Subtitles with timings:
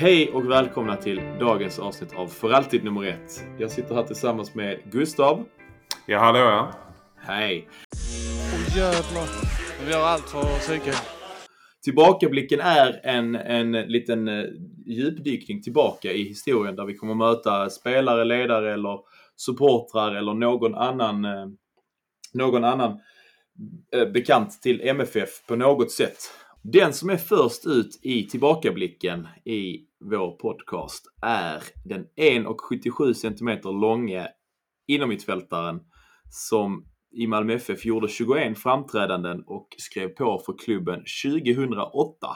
[0.00, 3.44] Hej och välkomna till dagens avsnitt av För alltid nummer ett.
[3.58, 5.44] Jag sitter här tillsammans med Gustav.
[6.06, 6.72] Ja, hallå ja.
[7.16, 7.68] Hej.
[8.54, 9.28] Åh jävlar.
[9.84, 10.92] Vi gör allt för psyke.
[11.84, 14.44] Tillbakablicken är en, en liten eh,
[14.86, 18.98] djupdykning tillbaka i historien där vi kommer möta spelare, ledare eller
[19.36, 21.46] supportrar eller någon annan, eh,
[22.34, 23.00] någon annan
[23.96, 26.18] eh, bekant till MFF på något sätt.
[26.62, 34.28] Den som är först ut i tillbakablicken i vår podcast är den 1,77 cm långe
[34.86, 35.80] inomhittfältaren
[36.30, 42.28] som i Malmö FF gjorde 21 framträdanden och skrev på för klubben 2008.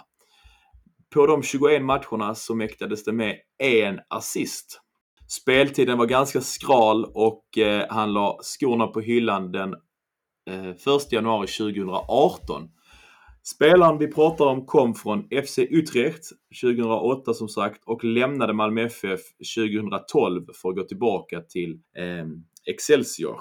[1.14, 4.80] På de 21 matcherna så mäktades det med en assist.
[5.28, 9.74] Speltiden var ganska skral och eh, han la skorna på hyllan den
[10.50, 12.68] eh, 1 januari 2018.
[13.44, 16.22] Spelaren vi pratar om kom från FC Utrecht
[16.62, 19.20] 2008 som sagt och lämnade Malmö FF
[19.56, 22.26] 2012 för att gå tillbaka till eh,
[22.66, 23.40] Excelsior.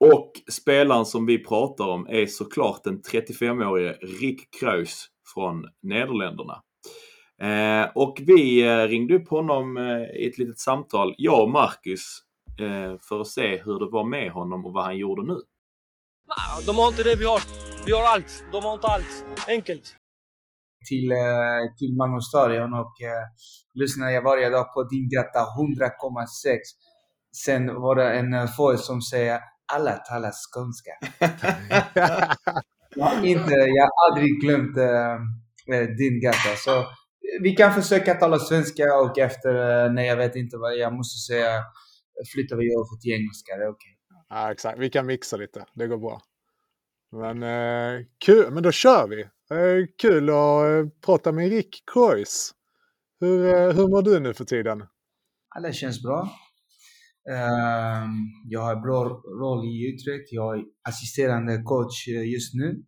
[0.00, 6.62] Och spelaren som vi pratar om är såklart den 35-årige Rick Kraus från Nederländerna.
[7.42, 12.18] Eh, och vi eh, ringde upp honom eh, i ett litet samtal, jag och Marcus,
[12.60, 15.40] eh, för att se hur det var med honom och vad han gjorde nu.
[16.66, 17.71] De har inte det vi har.
[17.86, 18.44] Vi har allt.
[18.52, 19.24] De har inte allt.
[19.48, 19.96] Enkelt.
[20.88, 23.24] till, eh, till Malmö stadion och eh,
[23.74, 26.58] lyssnade jag varje dag på Din Gata 100,6.
[27.44, 29.40] Sen var det en eh, folk som säger
[29.72, 30.90] alla talar skånska.
[32.96, 35.12] jag, har inte, jag har aldrig glömt eh,
[35.76, 36.56] eh, Din Gata.
[36.56, 36.84] Så
[37.42, 41.32] vi kan försöka tala svenska och efter eh, när jag vet inte vad jag måste
[41.32, 41.62] säga
[42.34, 43.56] flyttar vi över till engelska.
[43.56, 43.98] Det är okej.
[44.28, 44.78] Ja, exakt.
[44.78, 45.64] Vi kan mixa lite.
[45.74, 46.20] Det går bra.
[47.12, 48.50] Men eh, kul.
[48.50, 49.22] Men då kör vi.
[49.22, 52.52] Eh, kul att eh, prata med Rick Kreuz.
[53.20, 54.84] Hur, eh, hur mår du nu för tiden?
[55.54, 56.28] Alla känns bra.
[57.30, 58.10] Ehm,
[58.44, 60.32] jag har bra roll i Utrecht.
[60.32, 62.82] Jag är assisterande coach eh, just nu.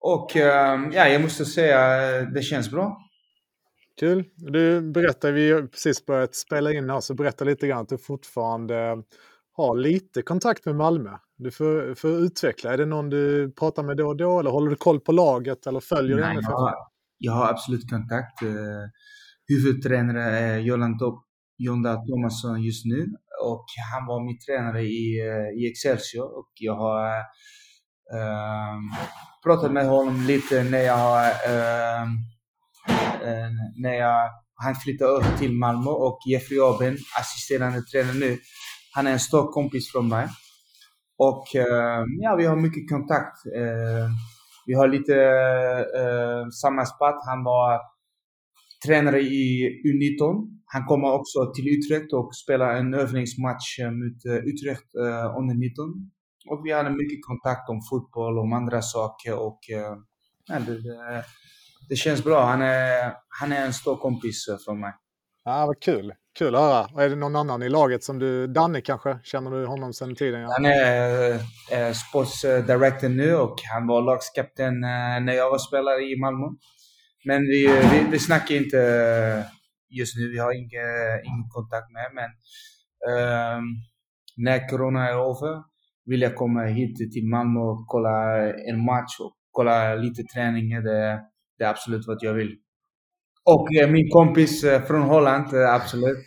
[0.00, 2.98] Och ehm, ja, jag måste säga eh, det känns bra.
[4.00, 4.24] Kul.
[4.36, 7.98] Du berättar, vi har precis börjat spela in här, så berätta lite grann att du
[7.98, 9.02] fortfarande
[9.52, 11.10] har lite kontakt med Malmö.
[11.42, 12.72] Du får, får utveckla.
[12.72, 15.66] Är det någon du pratar med då och då eller håller du koll på laget
[15.66, 16.48] eller följer Nej, MFF?
[16.48, 16.74] jag, har,
[17.18, 18.42] jag har absolut kontakt.
[18.42, 18.88] Uh,
[19.48, 21.24] huvudtränare är Jolan Top,
[21.58, 23.06] Jonda Thomasson just nu
[23.44, 27.06] och han var min tränare i, eh, i Excelsior och jag har
[28.16, 28.90] ehm,
[29.44, 32.06] pratat med honom lite när jag eh,
[33.76, 38.38] när jag, han flyttade över till Malmö och Jeffrey Aben, assisterande tränare nu,
[38.94, 40.28] han är en stor kompis från mig.
[41.28, 43.46] Och eh, ja, vi har mycket kontakt.
[43.46, 44.08] Eh,
[44.66, 45.16] vi har lite
[46.00, 47.20] eh, samma spatt.
[47.26, 47.80] Han var
[48.86, 50.48] tränare i U19.
[50.66, 54.94] Han kommer också till Utrecht och spelar en övningsmatch mot Utrecht
[55.38, 56.10] under 19.
[56.50, 59.60] Och vi hade mycket kontakt om fotboll och om andra saker och
[60.46, 61.24] ja, det, det,
[61.88, 62.44] det känns bra.
[62.44, 64.92] Han är, han är en stor kompis för mig.
[65.44, 66.12] Ja, vad kul.
[66.38, 66.86] Kul att höra.
[66.94, 69.18] Och är det någon annan i laget som du, Danne kanske?
[69.22, 70.44] Känner du honom sedan tiden?
[70.44, 71.32] Han är
[71.72, 76.20] eh, sports eh, director nu och han var lagskapten eh, när jag var spelare i
[76.20, 76.46] Malmö.
[77.24, 79.44] Men vi, vi, vi snackar inte eh,
[79.98, 82.30] just nu, vi har ingen, eh, ingen kontakt med men
[83.10, 83.60] eh,
[84.36, 85.62] när corona är över
[86.04, 90.70] vill jag komma hit till Malmö och kolla en match och kolla lite träning.
[90.70, 91.20] Det,
[91.58, 92.56] det är absolut vad jag vill.
[93.44, 96.18] Och eh, min kompis eh, från Holland, eh, absolut.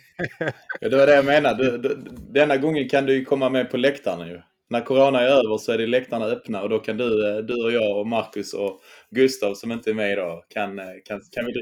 [0.80, 1.64] Ja, det var det jag menade.
[1.64, 1.98] Du, du,
[2.32, 4.40] denna gången kan du ju komma med på läktarna ju.
[4.70, 7.64] När corona är över så är det läktarna öppna och då kan du, eh, du
[7.64, 11.46] och jag och Marcus och Gustav som inte är med idag kan, eh, kan, kan,
[11.46, 11.52] vi,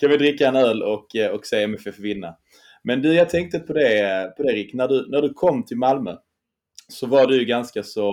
[0.00, 2.36] kan vi dricka en öl och, eh, och se MFF vinna.
[2.84, 4.74] Men du, jag tänkte på det, på det Rick.
[4.74, 6.16] När du, när du kom till Malmö
[6.88, 8.12] så var du ju ganska så,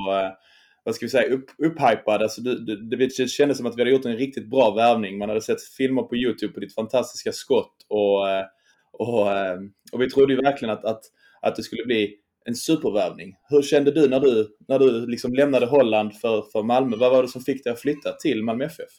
[0.84, 2.22] vad ska vi säga, upp, upphypad.
[2.22, 5.18] Alltså det, det, det kändes som att vi hade gjort en riktigt bra värvning.
[5.18, 8.46] Man hade sett filmer på YouTube på ditt fantastiska skott och, eh,
[8.94, 9.60] och, eh,
[9.92, 11.02] och vi trodde ju verkligen att, att,
[11.42, 13.36] att det skulle bli en supervärvning.
[13.50, 16.98] Hur kände du när du, när du liksom lämnade Holland för, för Malmö?
[16.98, 18.92] Vad var det som fick dig att flytta till Malmö FF?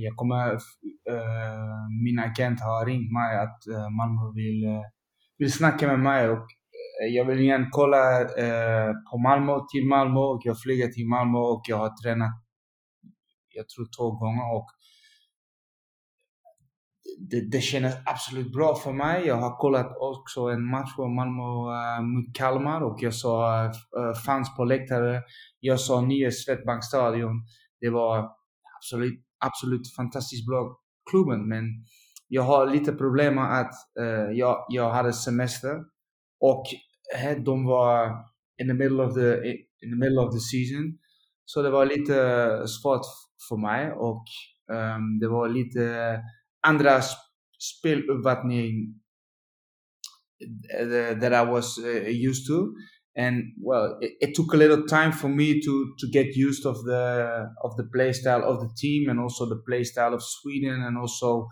[0.00, 4.66] Jag kommer, äh, min agent har ringt mig att Malmö vill,
[5.38, 6.46] vill snacka med mig och
[7.02, 11.38] Eh, jag vill igen kolla eh, på Malmö, till Malmö och jag flyger till Malmö
[11.38, 12.30] och jag har tränat,
[13.54, 14.66] jag tror två gånger och
[17.18, 19.26] det, det kändes absolut bra för mig.
[19.26, 24.14] Jag har kollat också en match på Malmö uh, mot Kalmar och jag såg uh,
[24.26, 25.22] fans på läktare.
[25.60, 27.46] Jag såg nya Swedbank stadion.
[27.80, 28.30] Det var
[28.78, 30.76] absolut, absolut fantastiskt bra
[31.10, 31.64] klubben men
[32.28, 35.76] jag har lite problem med att uh, jag, jag hade semester
[36.40, 36.64] och
[37.46, 38.24] de var
[38.60, 39.42] in the middle of the,
[39.82, 40.98] in the middle of the season.
[41.46, 42.14] Så det var lite
[42.68, 43.06] svårt
[43.48, 44.24] för mig och
[44.72, 46.20] um, det var lite
[46.62, 47.00] andra
[47.58, 48.94] speluppfattning
[51.20, 52.74] that I was uh, used to
[53.16, 56.76] and well it, it, took a little time for me to to get used of
[56.84, 60.82] the of the play style of the team and also the play style of Sweden
[60.82, 61.48] and also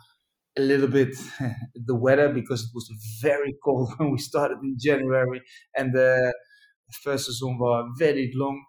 [0.59, 1.15] a little bit
[1.75, 2.91] the weather because it was
[3.23, 5.43] very cold when we started in January
[5.77, 6.35] and the
[7.03, 8.65] first season was very long.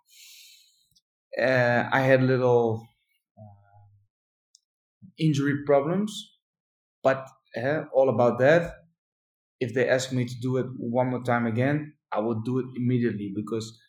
[1.40, 2.86] Uh, I had little
[3.38, 3.88] uh,
[5.20, 6.12] injury problems,
[7.04, 8.74] but uh, all about that.
[9.60, 12.68] If they ask me to do it one more time again, I would do it
[12.78, 13.80] immediately because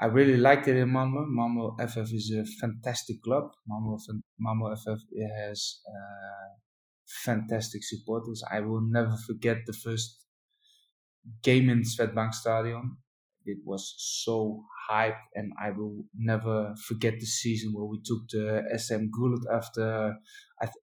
[0.00, 1.24] I really liked it in Malmo.
[1.26, 3.44] Malmo FF is a fantastic club.
[3.66, 3.98] Malmo,
[4.38, 5.00] Malmo FF
[5.38, 6.48] has uh,
[7.06, 8.42] fantastic supporters.
[8.50, 10.26] I will never forget the first
[11.42, 12.96] game in Svetbank Stadion.
[13.46, 18.62] It was so hyped, and I will never forget the season where we took the
[18.72, 20.16] SM Gulut after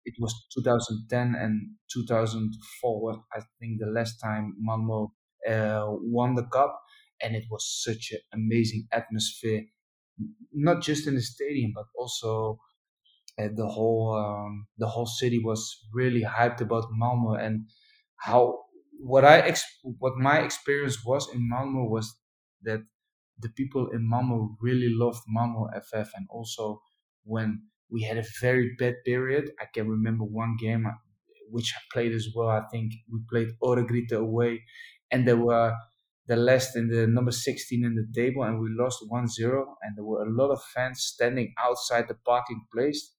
[0.06, 3.24] it was 2010 and 2004.
[3.34, 5.14] I think the last time Malmo
[5.50, 6.80] uh, won the cup,
[7.20, 9.64] and it was such an amazing atmosphere,
[10.54, 12.60] not just in the stadium but also
[13.42, 15.62] uh, the whole um, the whole city was
[15.94, 17.70] really hyped about Malmo and
[18.18, 18.60] how
[19.00, 22.08] what I ex- what my experience was in Malmo was
[22.64, 22.82] that
[23.40, 26.82] the people in Malmo really loved Malmo FF and also
[27.24, 30.92] when we had a very bad period I can remember one game uh,
[31.50, 34.64] which I played as well I think we played Oregrita away
[35.12, 35.76] and there were
[36.28, 40.04] the last in the number 16 in the table and we lost 1-0 and there
[40.06, 43.16] were a lot of fans standing outside the parking place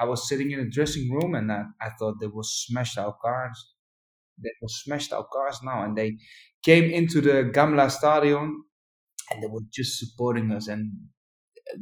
[0.00, 3.14] I was sitting in the dressing room and I, I thought they will smash our
[3.22, 3.74] cars.
[4.42, 5.84] They will smash our cars now.
[5.84, 6.18] And they
[6.64, 8.62] came into the Gamla Stadion
[9.30, 10.68] and they were just supporting us.
[10.68, 10.92] And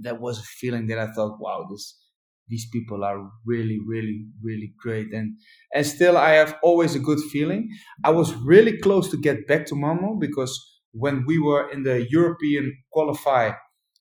[0.02, 2.00] that was a feeling that I thought wow this
[2.49, 5.12] these people are really really really great.
[5.12, 5.38] And
[5.75, 7.69] and still i have always a good feeling.
[8.05, 10.52] I was really close to get back to Malmo because
[10.93, 13.50] when we were in the european qualify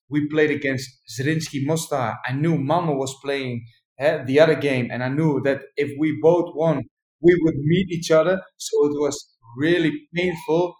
[0.09, 2.17] we played against Zrinski Mostar.
[2.27, 3.65] I knew Malmo was playing
[3.99, 6.83] uh, the other game, and I knew that if we both won,
[7.21, 8.41] we would meet each other.
[8.57, 9.15] So it was
[9.57, 10.75] really painful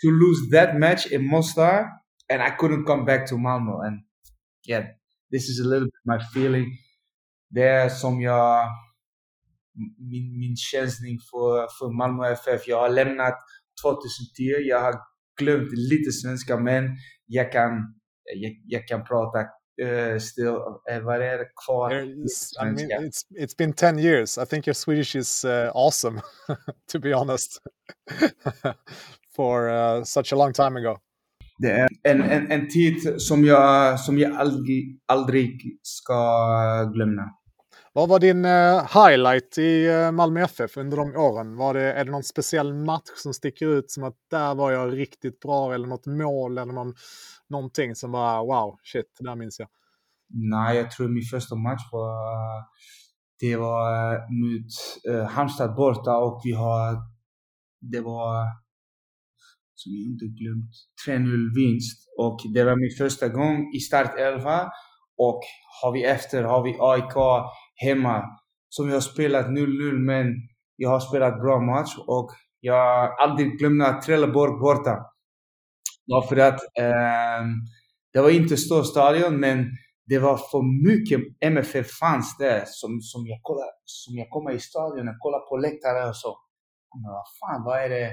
[0.00, 1.90] to lose that match in Mostar,
[2.28, 3.80] and I couldn't come back to Malmo.
[3.80, 4.02] And
[4.64, 4.86] yeah,
[5.30, 6.78] this is a little bit my feeling.
[7.54, 8.68] Där som jag
[9.98, 12.68] min, min känsling för, för Malmö FF.
[12.68, 13.34] Jag har lämnat
[13.82, 14.68] 2010.
[14.68, 14.94] Jag har
[15.40, 16.96] glömt lite svenska men
[17.26, 17.72] jag kan,
[18.34, 19.38] jag, jag kan prata
[19.82, 20.56] uh, still.
[20.90, 21.92] Är kvar?
[21.92, 24.38] I mean, it's, it's been 10 years.
[24.38, 26.20] I think your Swedish is uh, awesome,
[26.88, 27.60] to be honest,
[29.36, 30.98] for uh, such a long time ago.
[31.58, 37.22] Det är en, en, en tid som jag, som jag aldrig, aldrig ska glömma.
[37.94, 41.56] Vad var din eh, highlight i eh, Malmö FF under de åren?
[41.56, 44.98] Var det, är det någon speciell match som sticker ut som att där var jag
[44.98, 46.94] riktigt bra eller något mål eller någon,
[47.48, 49.68] någonting som bara wow, shit, det där minns jag?
[50.28, 52.12] Nej, jag tror min första match var
[53.40, 54.70] det var eh, mot
[55.08, 56.96] eh, Halmstad borta och vi har
[57.80, 58.46] det var
[59.74, 60.72] som jag inte glömt
[61.06, 64.70] 3-0 vinst och det var min första gång i startelva
[65.16, 65.40] och
[65.82, 67.16] har vi efter har vi AIK
[67.74, 68.24] hemma
[68.68, 70.26] som jag har spelat 0-0 men
[70.76, 74.98] jag har spelat bra match och jag har aldrig glömt Trelleborg borta.
[76.06, 77.46] Därför att eh,
[78.12, 79.66] det var inte stor stadion men
[80.06, 84.58] det var för mycket MFF fans där som, som, jag kollade, som jag kom i
[84.58, 86.38] stadion och kollade på läktare och så.
[86.94, 88.10] Men vad fan, vad är det?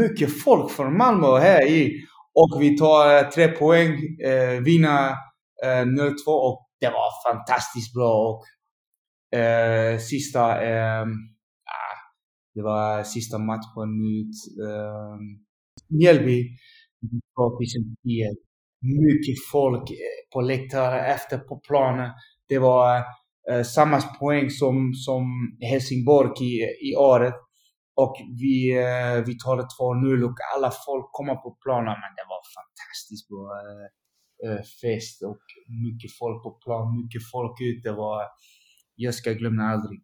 [0.00, 2.06] Mycket folk från Malmö här i.
[2.34, 3.90] Och vi tar eh, tre poäng,
[4.24, 5.08] eh, vinner
[5.64, 8.28] eh, 0-2 och det var fantastiskt bra.
[8.28, 8.44] Och
[9.36, 11.06] eh, sista, eh,
[12.54, 14.34] det var sista matchen mot
[14.68, 15.16] eh,
[15.88, 16.38] Mjällby
[17.36, 18.34] 2010.
[18.82, 19.96] Mycket folk eh,
[20.32, 22.10] på läktare efter på planen.
[22.48, 22.96] Det var
[23.50, 25.24] eh, samma poäng som, som
[25.60, 26.54] Helsingborg i,
[26.90, 27.34] i året.
[27.94, 31.96] Och vi, eh, vi tar det 2-0 och alla folk kommer på planen.
[32.02, 33.46] Men det var fantastiskt bra
[34.44, 35.42] eh, fest och
[35.86, 37.88] mycket folk på plan, mycket folk ute.
[37.88, 38.20] Det var,
[38.98, 40.00] jag ska glömma aldrig.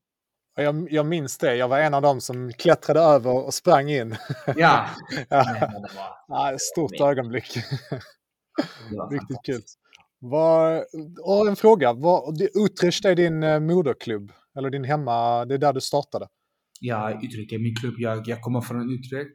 [0.56, 1.56] Jag, jag minns det.
[1.56, 4.16] Jag var en av dem som klättrade över och sprang in.
[4.56, 4.88] Ja.
[5.28, 5.44] ja.
[6.28, 6.52] Var...
[6.52, 7.56] ja stort ögonblick.
[9.10, 9.60] Riktigt kul.
[10.20, 10.84] Vad,
[11.22, 11.92] och en fråga.
[11.92, 14.32] Vad, Utrecht är din moderklubb.
[14.58, 16.28] Eller din hemma, det är där du startade?
[16.80, 17.94] Ja, Utrecht är min klubb.
[17.98, 19.30] Jag, jag kommer från Utrecht.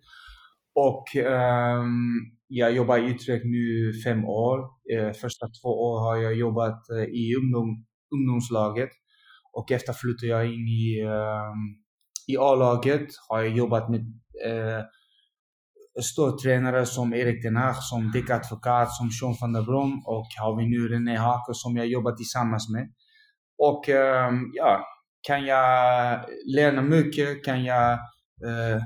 [0.75, 4.59] Och um, jag jobbar i Utrecht nu fem år.
[4.93, 7.85] Uh, första två år har jag jobbat uh, i ungdom,
[8.15, 8.89] ungdomslaget.
[9.53, 11.63] Och efter flyttade jag in i, ehm,
[12.27, 13.07] i A-laget.
[13.29, 14.01] Har jag jobbat med
[14.47, 14.83] uh,
[16.01, 20.55] stortränare som Erik Den Haag, som Dick Advokat, som Sean van der Brom och har
[20.57, 22.93] vi nu René Hake som jag jobbar tillsammans med.
[23.57, 24.85] Och um, ja,
[25.21, 26.19] kan jag
[26.55, 27.93] lära mycket, kan jag
[28.45, 28.81] uh,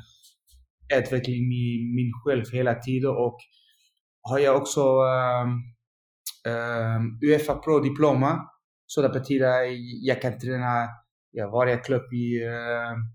[0.97, 3.37] utveckla min, min själv hela tiden och
[4.21, 4.81] har jag också
[6.47, 8.52] um, Uefa Pro-diploma.
[8.93, 9.67] Så det betyder att
[10.01, 10.87] jag kan träna
[11.31, 12.41] ja, varje klubb i,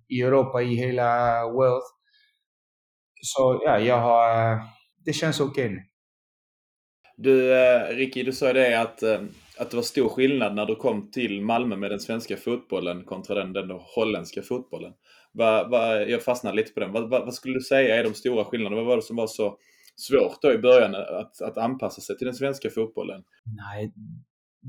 [0.08, 1.82] i Europa, i hela world.
[3.22, 4.60] Så ja, jag har,
[5.04, 5.82] det känns okej okay nu.
[7.16, 9.20] Du, eh, Ricky, du sa det att, eh,
[9.58, 13.34] att det var stor skillnad när du kom till Malmö med den svenska fotbollen kontra
[13.34, 14.92] den, den holländska fotbollen.
[15.32, 16.92] Va, va, jag fastnade lite på den.
[16.92, 18.76] Va, vad skulle du säga är de stora skillnaderna?
[18.76, 19.58] Vad var det som var så
[19.96, 23.22] svårt då i början att, att anpassa sig till den svenska fotbollen?
[23.44, 23.92] Nej,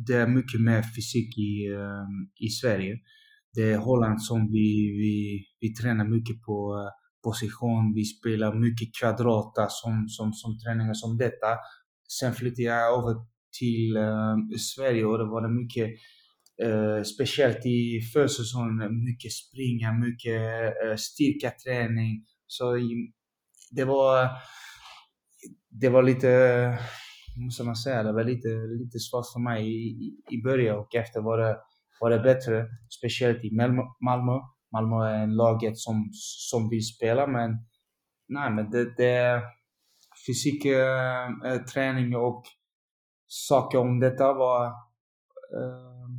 [0.08, 2.98] det är mycket mer fysik i, ehm, i Sverige.
[3.54, 4.70] Det är Holland som vi,
[5.02, 6.90] vi, vi tränar mycket på uh,
[7.24, 7.94] position.
[7.96, 11.58] Vi spelar mycket kvadrata som, som, som träningar som detta.
[12.20, 13.16] Sen flyttade jag över
[13.60, 15.88] till uh, Sverige och det var det mycket
[16.68, 20.42] uh, speciellt i försäsongen, mycket springa, mycket
[20.86, 22.26] uh, styrkaträning.
[22.48, 23.14] Så i,
[23.72, 24.30] det var
[25.70, 26.30] det var lite,
[27.36, 28.48] måste man säga, det var lite,
[28.84, 31.58] lite svårt för mig i, i början och efter var det,
[32.02, 32.68] var det bättre.
[33.00, 33.52] Speciellt i
[34.02, 34.34] Malmö.
[34.72, 36.10] Malmö är en laget som,
[36.50, 37.52] som vill spela men
[38.28, 39.42] nej men det, det
[40.28, 42.44] fysik, äh, träning och
[43.28, 46.10] saker om detta var, äh,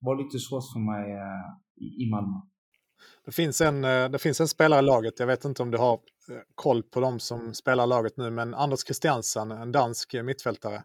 [0.00, 1.44] var lite svårt för mig äh,
[1.84, 2.40] i, i Malmö.
[3.24, 5.78] Det finns, en, eh, det finns en spelare i laget, jag vet inte om du
[5.78, 10.22] har eh, koll på dem som spelar laget nu, men Anders Christiansen, en dansk eh,
[10.22, 10.82] mittfältare.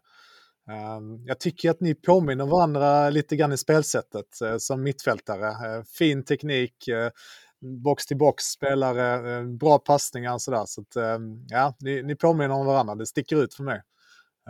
[0.70, 4.26] Ehm, jag tycker att ni påminner varandra lite grann i spelsättet
[4.58, 5.84] som mittfältare.
[5.84, 6.88] Fin teknik,
[7.84, 10.64] box till box spelare, bra passningar och sådär.
[10.66, 13.82] Så att, ehm, ja, ni, ni påminner om varandra, det sticker ut för mig.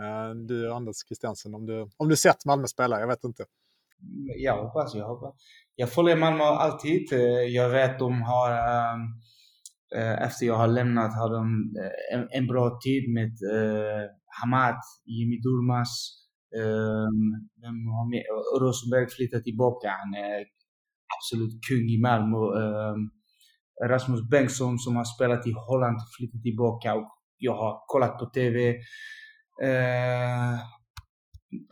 [0.01, 3.45] Ehm, du Anders Christiansen, om du, om du sett Malmö spela, jag vet inte.
[4.37, 5.35] Jag hoppas, jag hoppas.
[5.75, 7.13] Jag följer Malmö alltid.
[7.13, 7.19] Eh,
[7.59, 9.01] jag vet de har, ehm,
[9.95, 13.31] eh, efter jag har lämnat, har de eh, en, en bra tid med
[14.41, 15.91] Hamad, Jimmy Durmas,
[16.55, 17.49] ehm,
[18.61, 19.87] Rosenberg flyttar tillbaka.
[19.89, 20.45] Han är
[21.17, 22.37] absolut kung i Malmö.
[22.37, 23.09] Ehm,
[23.89, 28.75] Rasmus Bengtsson som har spelat i Holland flyttar tillbaka och jag har kollat på TV.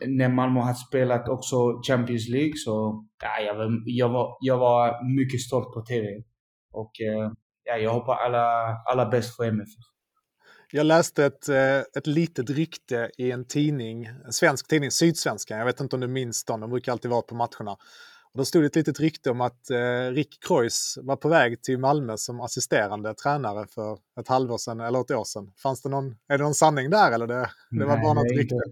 [0.06, 1.56] När Malmö har spelat också
[1.88, 6.06] Champions League så ja, jag, var, jag, var, jag var mycket stolt på TV.
[6.72, 7.32] Och eh,
[7.64, 9.84] ja, jag hoppas alla, alla bäst för MFF.
[10.72, 15.58] Jag läste ett, eh, ett litet rykte i en tidning, en svensk tidning, Sydsvenskan.
[15.58, 17.76] Jag vet inte om du minns dem, de brukar alltid vara på matcherna.
[18.32, 21.62] Och då stod det ett litet rykte om att eh, Rick Kreuz var på väg
[21.62, 25.52] till Malmö som assisterande tränare för ett halvår sedan eller ett år sedan.
[25.62, 28.54] Fanns det någon, är det någon sanning där eller det, det var bara något rykte?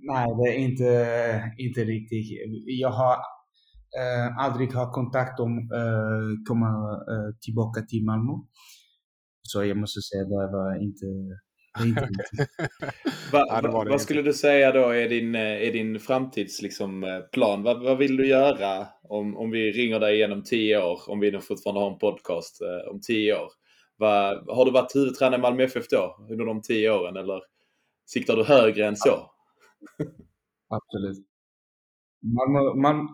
[0.00, 2.26] Nej, det är inte, inte riktigt.
[2.66, 3.14] Jag har
[4.00, 6.68] eh, aldrig haft kontakt om att eh, komma
[7.12, 8.32] eh, tillbaka till Malmö.
[9.42, 11.06] Så jag måste säga att det var inte
[13.32, 16.64] va, va, vad skulle du säga då är din, eh, är din framtidsplan?
[16.64, 20.82] Liksom, eh, vad, vad vill du göra om, om vi ringer dig igen om tio
[20.82, 21.00] år?
[21.06, 23.50] Om vi fortfarande har en podcast eh, om tio år.
[23.98, 27.40] Va, har du varit huvudtränare i Malmö FF då under de tio åren eller
[28.06, 29.10] siktar du högre än så?
[30.68, 31.26] Absolut.
[32.22, 33.08] Malmö, Malmö,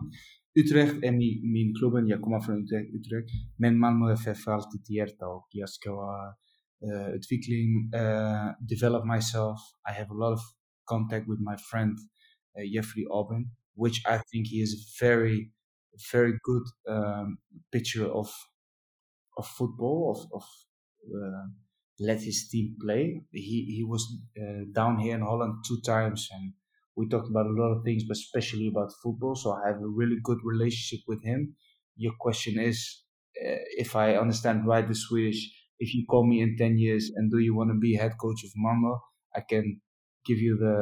[0.55, 2.63] Utrecht är min, min klubben, jag kommer från
[2.97, 3.31] Utrecht.
[3.59, 5.91] Men Malmö FF är alltid i hjärta och jag ska
[6.87, 9.61] uh, uh, develop myself.
[9.87, 10.41] I have a lot of
[10.89, 11.99] contact with my friend
[12.59, 15.53] uh, Jeffrey Aubin, which I think he is a very,
[16.13, 17.39] very good um,
[17.73, 18.31] picture of
[19.37, 20.45] of football, of, of
[21.15, 21.47] uh,
[22.01, 23.23] let his team play.
[23.33, 24.03] He he was
[24.73, 26.53] down here in Holland two times and
[26.97, 29.35] we talked about a lot of things, but especially about football.
[29.35, 31.57] So I have a really good relationship with him.
[31.97, 33.03] Your question is,
[33.35, 35.51] if I understand right, the Swedish,
[35.85, 38.43] if you call me in 10 years and do you want to be head coach
[38.45, 38.95] of Malmo,
[39.39, 39.81] I can
[40.27, 40.77] give you the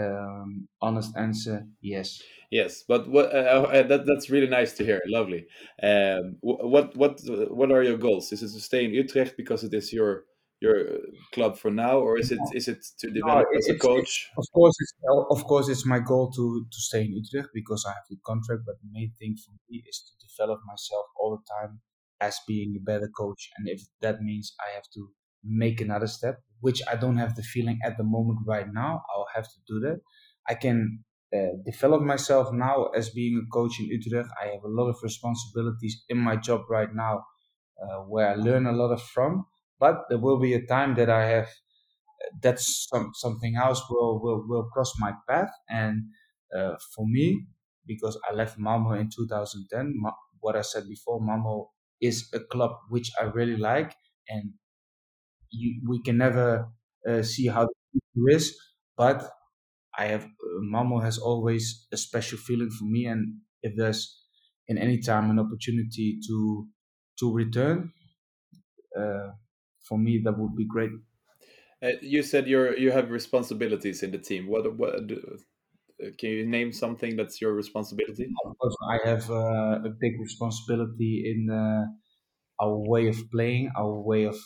[0.00, 2.22] um, honest answer, yes.
[2.50, 5.00] Yes, but what uh, uh, that that's really nice to hear.
[5.06, 5.46] Lovely.
[5.82, 7.14] Um, what what
[7.60, 8.30] what are your goals?
[8.30, 10.24] Is it to stay in Utrecht because it is your
[10.60, 10.76] your
[11.32, 14.12] club for now, or is it is it to develop no, as a coach?
[14.36, 14.92] Of course, it's,
[15.36, 18.62] of course, it's my goal to to stay in Utrecht because I have the contract.
[18.66, 21.80] But the main thing for me is to develop myself all the time
[22.22, 25.08] as being a better coach, and if that means I have to
[25.44, 29.28] make another step, which I don't have the feeling at the moment right now, I'll
[29.34, 29.98] have to do that.
[30.48, 34.30] I can uh, develop myself now as being a coach in Utrecht.
[34.42, 37.24] I have a lot of responsibilities in my job right now
[37.82, 39.46] uh, where I learn a lot of from.
[39.80, 41.48] But there will be a time that I have
[42.42, 45.50] that's some, something else will, will will cross my path.
[45.68, 46.04] And
[46.56, 47.46] uh, for me,
[47.86, 49.94] because I left Malmo in 2010,
[50.40, 51.71] what I said before, Malmo
[52.02, 53.96] is a club which I really like,
[54.28, 54.54] and
[55.50, 56.72] you, we can never
[57.08, 58.58] uh, see how the future is.
[58.96, 59.30] But
[59.98, 60.28] I have uh,
[60.60, 64.24] Malmo has always a special feeling for me, and if there's
[64.68, 66.68] in any time an opportunity to
[67.20, 67.92] to return,
[68.98, 69.32] uh,
[69.80, 70.90] for me that would be great.
[71.82, 74.48] Uh, you said you're you have responsibilities in the team.
[74.48, 75.08] What what
[76.18, 78.26] can you name something that's your responsibility?
[78.44, 81.84] Of course, I have uh, a big responsibility in uh,
[82.62, 84.36] our way of playing, our way of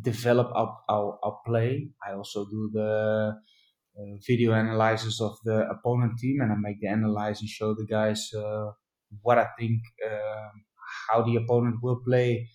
[0.00, 1.88] develop our, our, our play.
[2.06, 3.34] I also do the
[3.96, 7.86] uh, video analysis of the opponent team, and I make the analysis and show the
[7.86, 8.70] guys uh,
[9.22, 10.48] what I think, uh,
[11.10, 12.48] how the opponent will play,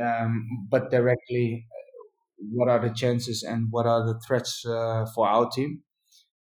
[0.00, 1.66] um, but directly
[2.52, 5.82] what are the chances and what are the threats uh, for our team.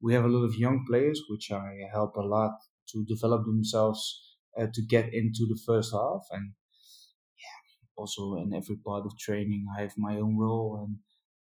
[0.01, 2.53] We have a lot of young players, which I help a lot
[2.91, 6.24] to develop themselves uh, to get into the first half.
[6.32, 6.53] And
[7.38, 7.60] yeah,
[7.98, 11.00] also in every part of training, I have my own role and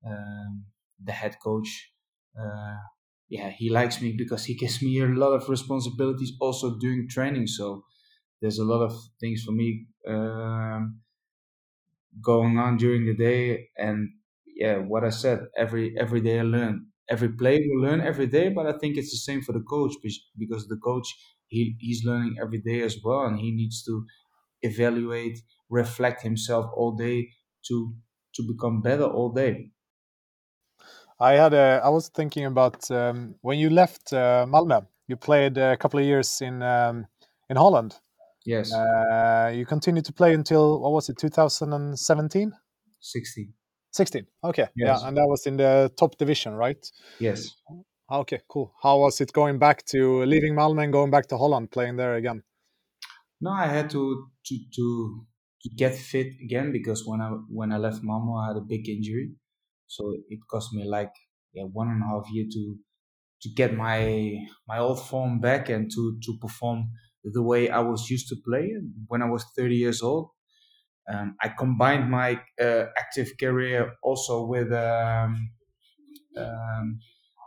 [0.07, 0.67] um,
[1.03, 1.93] the head coach.
[2.39, 2.77] Uh,
[3.29, 7.47] yeah, he likes me because he gives me a lot of responsibilities also during training.
[7.47, 7.85] So
[8.43, 11.03] there's a lot of things for me um,
[12.21, 13.69] going on during the day.
[13.77, 14.11] And
[14.47, 16.91] yeah, what I said, every every day I learn.
[17.09, 19.93] Every player will learn every day, but I think it's the same for the coach
[20.39, 21.09] because the coach
[21.49, 24.07] he, he's learning every day as well, and he needs to
[24.63, 25.39] evaluate,
[25.69, 27.29] reflect himself all day
[27.69, 27.95] to
[28.35, 29.71] to become better all day.
[31.21, 34.87] I had a, I was thinking about um, when you left uh, Malmö.
[35.07, 37.07] You played a couple of years in um,
[37.49, 38.01] in Holland.
[38.45, 38.73] Yes.
[38.73, 42.53] Uh, you continued to play until what was it, 2017?
[43.01, 43.55] 16.
[43.95, 44.27] 16.
[44.43, 44.69] Okay.
[44.77, 45.03] Yes.
[45.03, 46.85] Yeah, and that was in the top division, right?
[47.19, 47.55] Yes.
[48.11, 48.75] Ah, okay, cool.
[48.83, 52.15] How was it going back to leaving Malmö and going back to Holland, playing there
[52.15, 52.43] again?
[53.41, 55.27] No, I had to to to,
[55.63, 58.89] to get fit again because when I when I left Malmö, I had a big
[58.89, 59.35] injury
[59.87, 61.13] so it cost me like
[61.53, 62.77] yeah, one and a half year to
[63.43, 64.35] to get my
[64.69, 66.91] my old form back and to to perform
[67.25, 68.75] the way I was used to play
[69.09, 70.31] when I was 30 years old.
[71.13, 75.51] Um, I combined my uh, active career also with um,
[76.37, 77.01] um,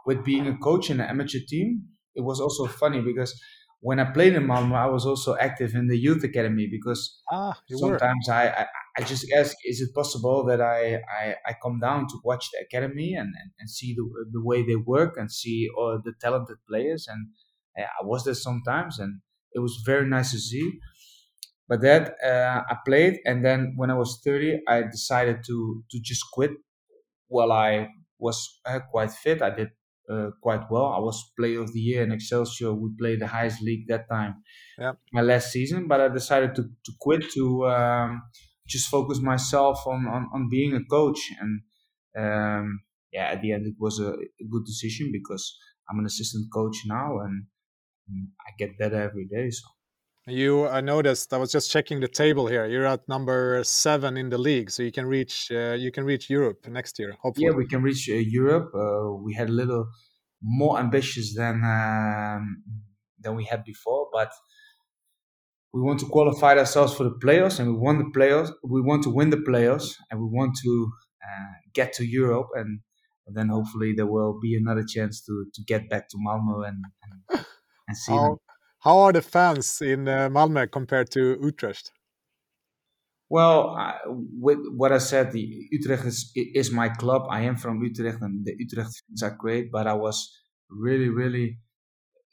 [0.06, 1.90] with being a coach in an amateur team.
[2.16, 3.40] It was also funny because
[3.80, 7.62] when I played in Malmo, I was also active in the youth academy because ah,
[7.70, 8.66] sometimes I, I,
[8.98, 12.66] I just ask, is it possible that I, I, I come down to watch the
[12.66, 16.58] academy and, and, and see the, the way they work and see all the talented
[16.68, 17.08] players?
[17.08, 17.28] And
[17.78, 19.22] yeah, I was there sometimes and
[19.54, 20.80] it was very nice to see.
[21.68, 26.00] But that uh, I played, and then when I was 30, I decided to to
[26.02, 26.52] just quit.
[27.28, 29.70] While I was uh, quite fit, I did
[30.10, 30.86] uh, quite well.
[30.86, 32.74] I was player of the year in Excelsior.
[32.74, 34.44] We played the highest league that time.
[34.80, 34.94] Yeah.
[35.12, 38.22] My last season, but I decided to, to quit to um,
[38.68, 41.20] just focus myself on, on, on being a coach.
[41.40, 41.62] And
[42.18, 42.80] um,
[43.12, 45.58] yeah, at the end, it was a, a, good decision because
[45.90, 47.46] I'm an assistant coach now and,
[48.08, 49.50] and I get better every day.
[49.50, 49.68] So.
[50.30, 51.34] You, I noticed.
[51.34, 52.66] I was just checking the table here.
[52.66, 55.50] You're at number seven in the league, so you can reach.
[55.50, 57.16] Uh, you can reach Europe next year.
[57.22, 57.48] Hopefully.
[57.48, 58.72] Yeah, we can reach uh, Europe.
[58.76, 59.88] Uh, we had a little
[60.42, 62.62] more ambitious than um,
[63.22, 64.30] than we had before, but
[65.74, 68.52] we want to qualify ourselves for the playoffs, and we want the playoffs.
[68.64, 70.92] We want to win the playoffs, and we want to
[71.24, 72.82] uh, get to Europe, and,
[73.28, 76.84] and, then hopefully there will be another chance to to get back to Malmo and
[77.04, 77.46] and,
[77.88, 78.36] and see them.
[78.80, 81.92] How are the fans in uh, Malmö compared to Utrecht?
[83.30, 87.24] Well, I, with what I said, the Utrecht is, is my club.
[87.30, 89.72] I am from Utrecht, and the Utrecht fans are great.
[89.72, 90.30] But I was
[90.70, 91.60] really, really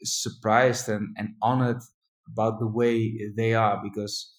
[0.02, 1.82] surprised and, and honored
[2.28, 4.32] about the way they are because,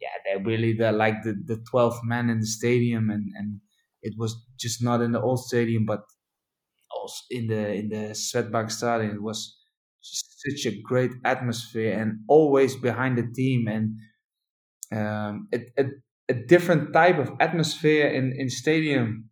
[0.00, 3.60] yeah, they're really the like the the twelfth man in the stadium, and and
[4.00, 6.00] it was just not in the old stadium, but
[6.90, 9.16] also in the in the Swedbank Stadium.
[9.16, 9.58] It was
[10.02, 13.96] such a great atmosphere and always behind the team and
[14.92, 15.84] um, a, a,
[16.28, 19.30] a, different type of atmosphere in, in stadium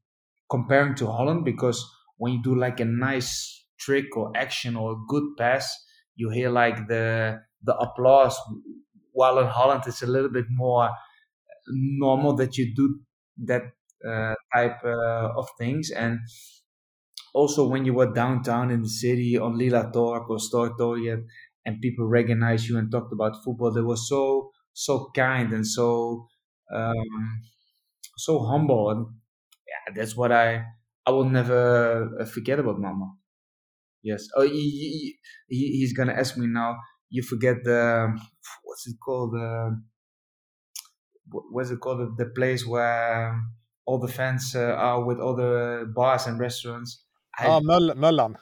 [0.49, 1.85] comparing to Holland because
[2.17, 5.75] when you do like a nice trick or action or a good pass,
[6.15, 8.37] you hear like the the applause.
[9.13, 10.91] While in Holland, it's a little bit more
[11.69, 13.01] normal that you do
[13.45, 13.63] that
[14.07, 15.91] uh, type uh, of things.
[15.91, 16.21] And
[17.35, 21.25] also, when you were downtown in the city on Lila Tork or Stortorget,
[21.67, 26.27] and people recognized you and talked about football, they were so so kind and so
[26.75, 27.43] um,
[28.17, 28.91] so humble.
[28.91, 29.07] And
[29.69, 30.65] yeah, that's what I
[31.07, 33.13] I will never uh, forget about Mama.
[34.03, 34.27] Yes.
[34.37, 35.17] Oh, he,
[35.49, 36.77] he, he's gonna ask me now.
[37.11, 38.09] You forget the
[38.65, 39.35] what's it called?
[41.53, 42.17] What's it called?
[42.19, 43.41] The, place where
[43.87, 47.05] all the fans uh, are with all the bars and restaurants.
[47.41, 48.37] I, oh, Möll- Möllan.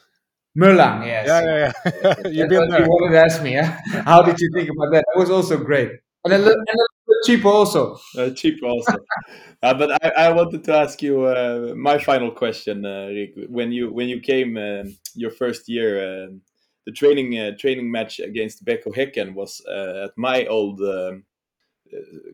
[0.55, 1.27] Möllan, yes.
[1.27, 1.71] Yeah, yeah,
[2.03, 2.29] yeah.
[2.31, 2.81] You've been there.
[2.83, 3.79] You wanted to ask me, yeah?
[4.05, 5.05] How did you think about that?
[5.13, 5.91] That was also great.
[6.25, 7.97] And a little, and a little cheap also.
[8.17, 8.97] Uh, cheap also.
[9.63, 13.33] uh, but I, I wanted to ask you uh, my final question, uh, Rick.
[13.47, 16.41] When you when you came um, your first year, um,
[16.85, 21.23] the training uh, training match against Beko Hecken was uh, at my old um,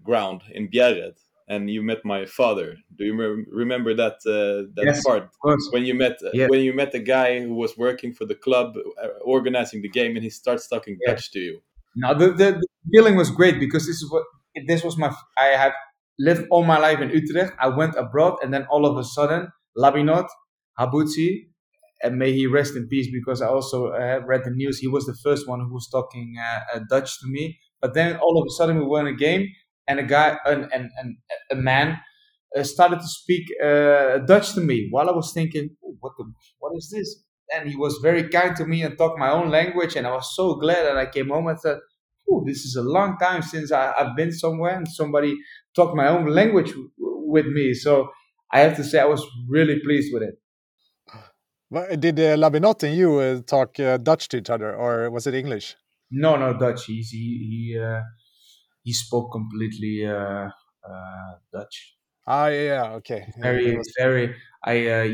[0.04, 1.16] ground in Bjärred
[1.48, 2.76] and you met my father.
[2.98, 5.30] Do you re- remember that uh, that yes, part
[5.72, 6.48] when you met yeah.
[6.48, 10.16] when you met a guy who was working for the club, uh, organizing the game,
[10.16, 11.14] and he starts talking yeah.
[11.14, 11.62] Dutch to you?
[11.96, 14.24] Now the, the, the feeling was great because this is what
[14.68, 15.74] this was my I have
[16.18, 17.54] lived all my life in Utrecht.
[17.60, 20.28] I went abroad, and then all of a sudden, Labinot,
[20.80, 21.48] Habutsi,
[22.02, 24.80] and may he rest in peace because I also uh, read the news.
[24.80, 27.60] He was the first one who was talking uh, Dutch to me.
[27.82, 29.48] But then all of a sudden, we won a game
[29.88, 31.18] and a guy and and, and
[31.52, 32.00] a man
[32.56, 35.70] uh, started to speak uh, Dutch to me while I was thinking,
[36.00, 36.26] what the,
[36.60, 37.24] what is this?
[37.54, 40.36] And he was very kind to me and talked my own language, and I was
[40.36, 40.88] so glad.
[40.88, 41.78] And I came home and said,
[42.30, 45.36] "Oh, this is a long time since I, have been somewhere and somebody
[45.76, 48.10] talked my own language w- with me." So
[48.52, 50.36] I have to say, I was really pleased with it.
[52.00, 55.34] Did uh, Labinot and you uh, talk uh, Dutch to each other, or was it
[55.34, 55.76] English?
[56.10, 56.86] No, no Dutch.
[56.86, 57.18] He's, he
[57.50, 58.02] he uh,
[58.86, 60.50] he spoke completely uh,
[60.90, 61.98] uh, Dutch.
[62.28, 63.32] Ah, yeah, okay.
[63.42, 64.36] Very, yeah, very.
[64.64, 65.06] I uh,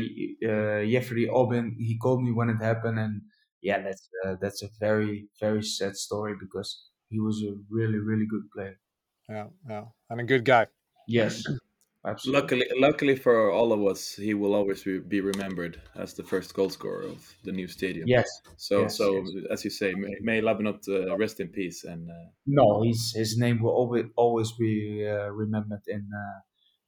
[0.50, 1.76] uh, Jeffrey Albin.
[1.78, 3.22] He called me when it happened, and
[3.60, 8.26] yeah, that's uh, that's a very very sad story because he was a really really
[8.26, 8.80] good player.
[9.28, 10.68] Yeah, yeah, and a good guy.
[11.06, 11.42] Yes.
[12.04, 12.40] Absolutely.
[12.40, 16.68] Luckily, luckily for all of us, he will always be remembered as the first goal
[16.68, 18.08] scorer of the new stadium.
[18.08, 18.28] Yes.
[18.56, 19.44] So, yes, so yes.
[19.52, 21.84] as you say, may, may Labinot uh, rest in peace.
[21.84, 26.40] And uh, no, his his name will always always be uh, remembered in uh,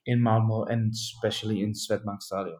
[0.05, 2.59] in Malmo and especially in Swedbank Stadium.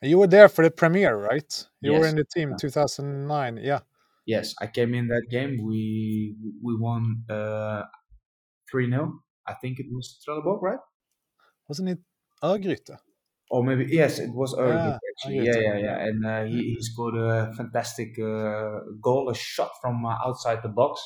[0.00, 1.66] You were there for the premiere, right?
[1.82, 2.00] You yes.
[2.00, 3.58] were in the team 2009.
[3.62, 3.80] Yeah.
[4.24, 5.58] Yes, I came in that game.
[5.62, 7.82] We we won uh,
[8.70, 10.78] three 0 I think it was Trelleborg, right?
[11.68, 11.98] Wasn't it
[12.42, 12.98] Örgryte?
[13.50, 15.46] Or maybe yes, it was Örgryte Yeah, actually.
[15.46, 15.98] Yeah, yeah, yeah.
[16.06, 20.68] And uh, he, he scored a fantastic uh, goal, a shot from uh, outside the
[20.68, 21.00] box,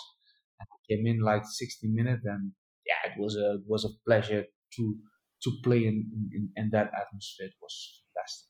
[0.59, 2.25] and he came in like 60 minutes.
[2.25, 2.53] And
[2.87, 4.45] yeah, it was a it was a pleasure
[4.77, 4.97] to
[5.45, 7.47] to play in in, in that atmosphere.
[7.47, 8.49] It was fantastic.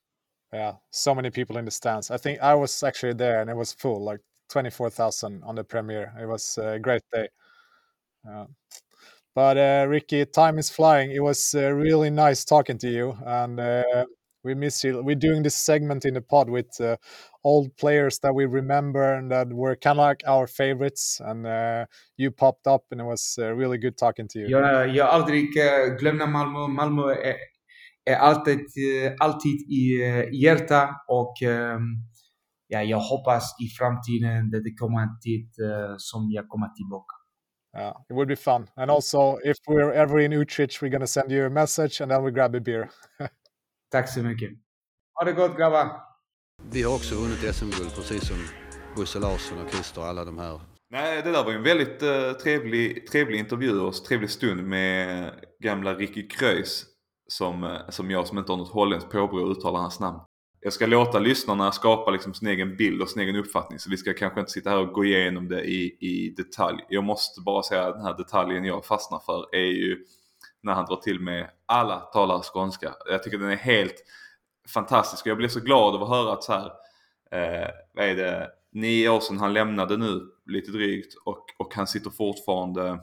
[0.52, 2.10] Yeah, so many people in the stands.
[2.10, 5.54] I think I was actually there, and it was full, like twenty four thousand on
[5.54, 6.12] the premiere.
[6.18, 7.28] It was a great day.
[8.28, 8.46] Uh,
[9.34, 11.10] but uh, Ricky, time is flying.
[11.10, 14.04] It was uh, really nice talking to you, and uh,
[14.44, 15.02] we miss you.
[15.02, 16.96] We're doing this segment in the pod with uh,
[17.44, 21.20] old players that we remember and that were kind of like our favorites.
[21.24, 24.48] And uh, you popped up, and it was uh, really good talking to you.
[24.48, 26.68] Ja, ja Aldrik, uh, glöm när Malmö.
[26.68, 27.14] Malmö
[28.06, 32.04] är, alltid, uh, alltid i uh, hjärta och um,
[32.68, 35.48] ja, jag hoppas i framtiden att det kommer en tid
[35.98, 37.21] som jag kommer tillbaka.
[37.74, 38.68] Yeah, it would be fun.
[38.76, 42.10] And also, if we're ever in Utrecht, we're going to send you a message and
[42.10, 42.90] then we grab a beer.
[43.92, 44.50] Tack så mycket.
[45.14, 46.12] Ha det gott grabbar!
[46.70, 48.36] Vi har också vunnit SM-guld precis som
[48.96, 50.60] Bosse Larsson och Christer och alla de här.
[50.90, 55.30] Nej, det där var ju en väldigt uh, trevlig, trevlig intervju och trevlig stund med
[55.58, 56.84] gamla Ricky Kreuz
[57.28, 60.20] som, uh, som jag som inte har något holländskt påbrå uttalar hans namn.
[60.64, 63.96] Jag ska låta lyssnarna skapa liksom sin egen bild och sin egen uppfattning så vi
[63.96, 66.84] ska kanske inte sitta här och gå igenom det i, i detalj.
[66.88, 70.04] Jag måste bara säga att den här detaljen jag fastnar för är ju
[70.60, 72.94] när han drar till med alla talar skånska.
[73.06, 74.04] Jag tycker den är helt
[74.68, 76.66] fantastisk och jag blir så glad av att höra att så här,
[77.30, 81.86] eh, vad är det, nio år sedan han lämnade nu, lite drygt, och, och han
[81.86, 83.00] sitter fortfarande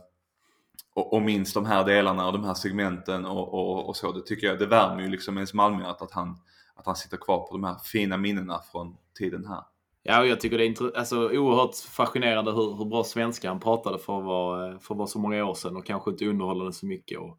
[0.93, 4.11] och, och minns de här delarna och de här segmenten och, och, och så.
[4.11, 6.37] Det tycker jag, det värmer ju liksom ens Malmö att han,
[6.79, 9.63] att han sitter kvar på de här fina minnena från tiden här.
[10.03, 13.59] Ja, och jag tycker det är intre- alltså, oerhört fascinerande hur, hur bra svenska han
[13.59, 16.73] pratade för att, vara, för att vara så många år sedan och kanske inte underhållande
[16.73, 17.19] så mycket.
[17.19, 17.37] Och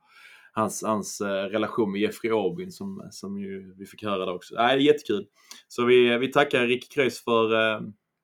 [0.52, 4.54] hans, hans relation med Jeffrey Aubin som, som ju vi fick höra där också.
[4.54, 5.26] Nej, jättekul.
[5.68, 7.48] Så vi, vi tackar Rick Kreuz för,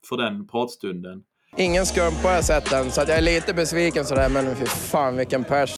[0.08, 1.22] för den pratstunden.
[1.56, 4.66] Ingen skum på jag sett den, så att jag är lite besviken sådär, men fy
[4.66, 5.76] fan vilken pers.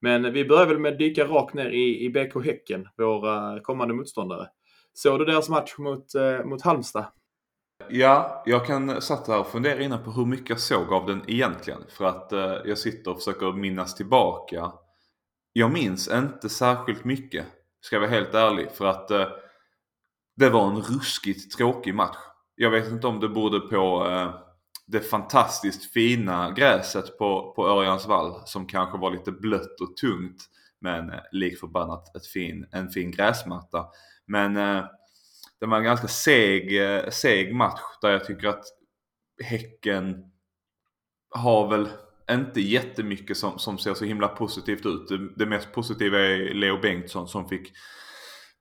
[0.00, 3.94] Men vi börjar väl med att dyka rakt ner i, i BK Häcken, våra kommande
[3.94, 4.48] motståndare.
[4.92, 7.04] Såg du deras match mot, eh, mot Halmstad?
[7.88, 11.22] Ja, jag kan satt här och fundera innan på hur mycket jag såg av den
[11.26, 11.82] egentligen.
[11.88, 14.72] För att eh, jag sitter och försöker minnas tillbaka.
[15.52, 17.46] Jag minns inte särskilt mycket,
[17.80, 18.70] ska jag vara helt ärlig.
[18.70, 19.28] För att eh,
[20.36, 22.16] det var en ruskigt tråkig match.
[22.54, 24.34] Jag vet inte om det berodde på eh,
[24.86, 30.42] det fantastiskt fina gräset på, på Örjansvall som kanske var lite blött och tungt.
[30.80, 33.86] Men eh, lik likförbannat ett fin, en fin gräsmatta.
[34.26, 34.84] Men eh,
[35.60, 38.64] det var en ganska seg, eh, seg match där jag tycker att
[39.42, 40.30] Häcken
[41.30, 41.88] har väl
[42.30, 45.08] inte jättemycket som, som ser så himla positivt ut.
[45.08, 47.72] Det, det mest positiva är Leo Bengtsson som fick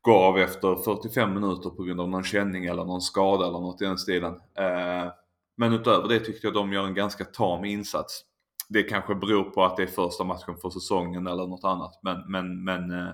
[0.01, 3.82] gå av efter 45 minuter på grund av någon känning eller någon skada eller något
[3.82, 4.34] i den stilen.
[4.34, 5.12] Eh,
[5.58, 8.21] men utöver det tyckte jag de gör en ganska tam insats.
[8.69, 11.99] Det kanske beror på att det är första matchen för säsongen eller något annat.
[12.03, 13.13] Men, men, men eh,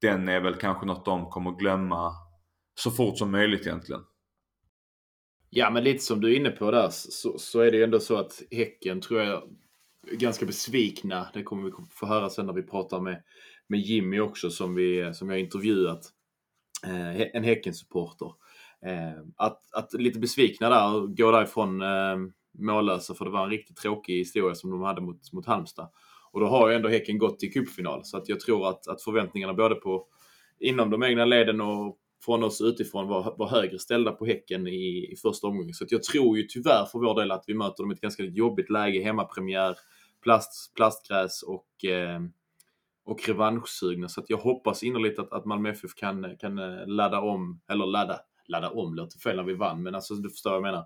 [0.00, 2.12] den är väl kanske något de kommer glömma
[2.74, 4.00] så fort som möjligt egentligen.
[5.50, 8.00] Ja, men lite som du är inne på där så, så är det ju ändå
[8.00, 9.42] så att Häcken tror jag
[10.10, 11.28] är ganska besvikna.
[11.34, 13.22] Det kommer vi få höra sen när vi pratar med,
[13.66, 16.00] med Jimmy också som, vi, som jag har intervjuat.
[16.86, 18.32] Eh, en Häcken-supporter.
[18.86, 22.16] Eh, att, att lite besvikna där och gå därifrån eh,
[22.58, 25.88] mållösa för det var en riktigt tråkig historia som de hade mot, mot Halmstad.
[26.32, 29.02] Och då har ju ändå Häcken gått till cupfinal så att jag tror att, att
[29.02, 30.06] förväntningarna både på
[30.60, 35.12] inom de egna leden och från oss utifrån var, var högre ställda på Häcken i,
[35.12, 35.74] i första omgången.
[35.74, 38.22] Så jag tror ju tyvärr för vår del att vi möter dem i ett ganska
[38.22, 39.02] jobbigt läge.
[39.02, 39.76] Hemmapremiär,
[40.22, 42.20] plast, plastgräs och, eh,
[43.04, 44.08] och revanschsugna.
[44.08, 47.86] Så att jag hoppas innerligt att, att Malmö FF kan, kan eh, ladda om, eller
[47.86, 50.84] ladda, ladda om låter fel när vi vann, men alltså du förstår vad jag menar.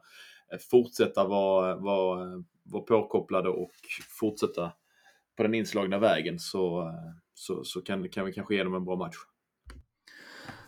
[0.53, 3.73] Eh, fortsätta vara, vara, vara påkopplade och
[4.21, 4.73] fortsätta
[5.37, 8.85] på den inslagna vägen så, eh, så, så kan, kan vi kanske ge dem en
[8.85, 9.17] bra match.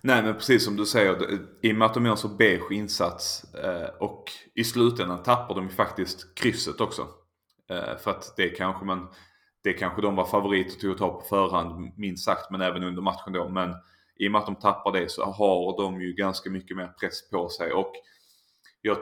[0.03, 2.73] Nej men precis som du säger, i och med att de gör en så beige
[2.73, 7.07] insats eh, och i slutändan tappar de ju faktiskt krysset också.
[7.99, 9.09] För att det kanske man,
[9.63, 13.03] det kanske de var favoriter till att ta på förhand minst sagt, men även under
[13.03, 13.49] matchen då.
[13.49, 13.75] Men
[14.17, 17.31] i och med att de tappar det så har de ju ganska mycket mer press
[17.31, 17.73] på sig.
[17.73, 17.93] Och
[18.81, 18.99] jag,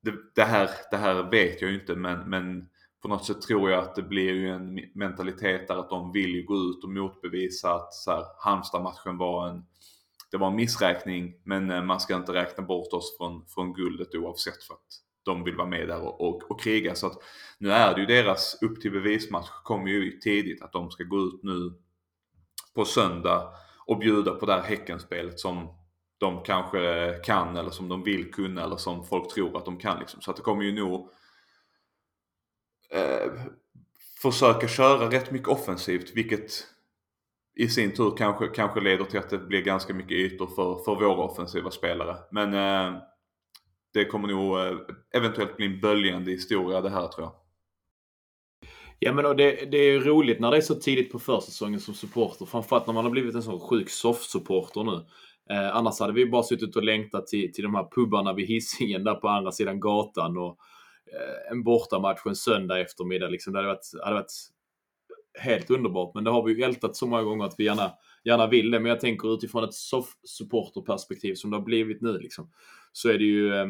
[0.00, 2.68] det, det här, det här vet jag ju inte men, men
[3.02, 6.34] på något sätt tror jag att det blir ju en mentalitet där att de vill
[6.34, 9.64] ju gå ut och motbevisa att så här, Halmstad-matchen var en
[10.30, 14.14] det var en missräkning men eh, man ska inte räkna bort oss från, från guldet
[14.14, 14.80] oavsett för att
[15.22, 16.94] de vill vara med där och, och, och kriga.
[16.94, 17.18] Så att
[17.58, 21.18] nu är det ju deras upp till bevismatch kommer ju tidigt att de ska gå
[21.18, 21.72] ut nu
[22.74, 23.52] på söndag
[23.86, 25.68] och bjuda på det här Häckenspelet som
[26.24, 29.98] de kanske kan eller som de vill kunna eller som folk tror att de kan.
[29.98, 30.20] Liksom.
[30.20, 31.10] Så att det kommer ju nog
[32.90, 33.32] eh,
[34.22, 36.50] försöka köra rätt mycket offensivt vilket
[37.56, 40.94] i sin tur kanske, kanske leder till att det blir ganska mycket ytor för, för
[40.94, 42.16] våra offensiva spelare.
[42.30, 43.00] Men eh,
[43.92, 44.78] det kommer nog eh,
[45.14, 47.32] eventuellt bli en böljande historia det här tror jag.
[48.98, 51.80] Ja men och det, det är ju roligt när det är så tidigt på försäsongen
[51.80, 52.46] som supporter.
[52.46, 55.06] Framförallt när man har blivit en sån sjuk soft-supporter nu.
[55.50, 59.04] Eh, annars hade vi bara suttit och längtat till, till de här pubarna vid Hisingen
[59.04, 60.58] där på andra sidan gatan och
[61.12, 63.28] eh, en bortamatch en söndag eftermiddag.
[63.28, 63.52] Liksom.
[63.52, 64.32] Det hade varit, hade varit
[65.38, 66.14] helt underbart.
[66.14, 67.92] Men det har vi ju ältat så många gånger att vi gärna,
[68.24, 68.80] gärna vill det.
[68.80, 72.50] Men jag tänker utifrån ett soft-supporter-perspektiv som det har blivit nu liksom,
[72.92, 73.66] så är det ju eh,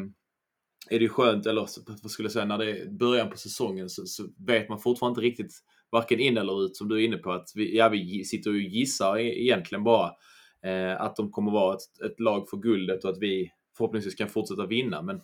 [0.89, 1.67] är det skönt, eller
[2.01, 5.11] vad skulle jag säga, när det är början på säsongen så, så vet man fortfarande
[5.11, 5.53] inte riktigt
[5.91, 7.31] varken in eller ut som du är inne på.
[7.31, 10.11] Att vi, ja, vi sitter och gissar e-, egentligen bara
[10.65, 14.29] Eh, att de kommer vara ett, ett, lag för guldet och att vi förhoppningsvis kan
[14.29, 15.01] fortsätta vinna.
[15.01, 15.21] Men,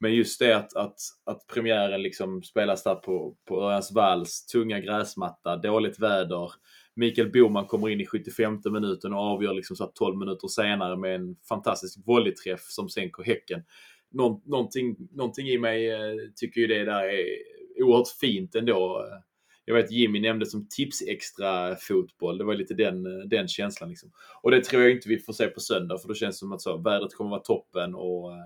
[0.00, 5.56] men just det att, att, att premiären liksom spelas där på, på Örjansvalls tunga gräsmatta,
[5.56, 6.52] dåligt väder.
[6.96, 11.14] Mikael Boman kommer in i 75 minuten och avgör liksom så 12 minuter senare med
[11.14, 13.62] en fantastisk volleyträff som sänker Häcken
[14.10, 17.24] Någon, någonting, någonting i mig eh, tycker ju det där är
[17.82, 19.00] oerhört fint ändå.
[19.00, 19.18] Eh,
[19.64, 22.38] jag vet Jimmy nämnde som tips extra fotboll.
[22.38, 23.88] Det var lite den, den känslan.
[23.88, 24.10] Liksom.
[24.42, 26.52] Och det tror jag inte vi får se på söndag för då känns det som
[26.52, 28.38] att så, vädret kommer vara toppen och, eh,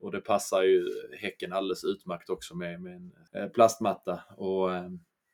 [0.00, 0.88] och det passar ju
[1.20, 4.20] Häcken alldeles utmärkt också med, med en eh, plastmatta.
[4.36, 4.88] Och, eh,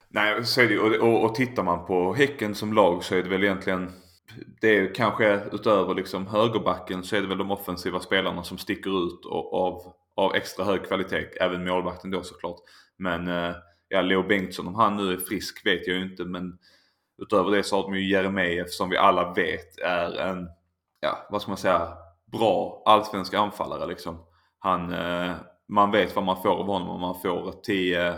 [0.09, 3.23] Nej, så är det och, och, och tittar man på Häcken som lag så är
[3.23, 3.93] det väl egentligen
[4.61, 9.07] det är kanske utöver liksom högerbacken så är det väl de offensiva spelarna som sticker
[9.07, 11.27] ut av, av extra hög kvalitet.
[11.41, 12.57] Även målvakten då såklart.
[12.97, 13.55] Men eh,
[13.93, 16.25] ja, Leo Bengtsson, om han nu är frisk vet jag ju inte.
[16.25, 16.59] Men
[17.23, 20.49] utöver det så har de ju Jeremejeff som vi alla vet är en,
[21.01, 21.89] ja vad ska man säga,
[22.33, 24.19] bra allsvensk anfallare liksom.
[24.59, 25.33] Han, eh,
[25.69, 28.15] man vet vad man får av honom om man får 10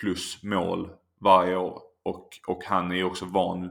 [0.00, 1.80] plus mål varje år.
[2.02, 3.70] Och, och han är ju också van.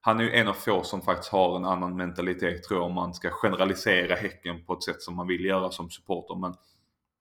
[0.00, 2.94] Han är ju en av få som faktiskt har en annan mentalitet tror jag om
[2.94, 6.34] man ska generalisera Häcken på ett sätt som man vill göra som supporter.
[6.34, 6.54] Men,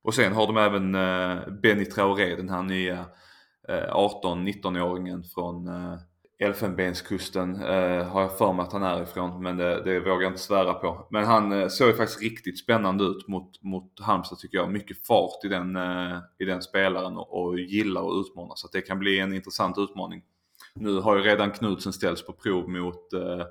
[0.03, 3.05] och sen har de även eh, Benny Traoré, den här nya
[3.67, 5.97] Eh, 18-19-åringen från eh,
[6.39, 10.29] Elfenbenskusten eh, har jag för mig att han är ifrån men det, det vågar jag
[10.29, 11.07] inte svära på.
[11.09, 14.71] Men han eh, såg ju faktiskt riktigt spännande ut mot, mot Halmstad tycker jag.
[14.71, 18.73] Mycket fart i den, eh, i den spelaren och, och gillar att utmana så att
[18.73, 20.21] det kan bli en intressant utmaning.
[20.73, 23.45] Nu har ju redan Knutsen ställts på prov mot, eh,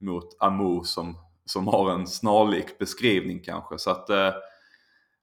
[0.00, 3.78] mot Amo som, som har en snarlik beskrivning kanske.
[3.78, 4.32] Så att eh,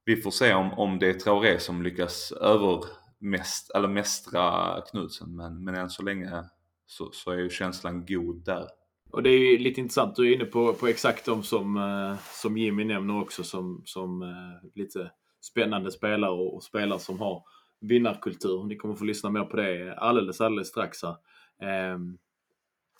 [0.05, 2.83] vi får se om, om det är Traoré som lyckas över
[3.23, 6.43] övermäst, eller mästra Knutsen men, men än så länge
[6.85, 8.67] så, så är ju känslan god där.
[9.11, 12.17] Och det är ju lite intressant, du är inne på, på exakt de som, eh,
[12.41, 17.43] som Jimmy nämner också som, som eh, lite spännande spelare och, och spelare som har
[17.81, 18.63] vinnarkultur.
[18.63, 21.15] Ni kommer få lyssna mer på det alldeles, alldeles strax här.
[21.61, 22.17] Ehm,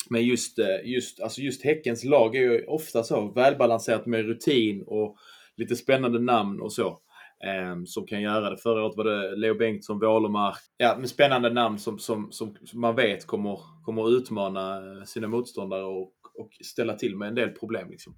[0.09, 4.83] men just, eh, just, alltså just Häckens lag är ju ofta så välbalanserat med rutin
[4.87, 5.17] och
[5.55, 6.99] lite spännande namn och så.
[7.43, 8.57] Ehm, som kan göra det.
[8.57, 10.57] Förra året var det Leo Bengtsson, Wålemark.
[10.77, 15.83] Ja, med spännande namn som, som, som, man vet kommer, kommer utmana eh, sina motståndare
[15.83, 17.89] och, och ställa till med en del problem.
[17.89, 18.15] Liksom.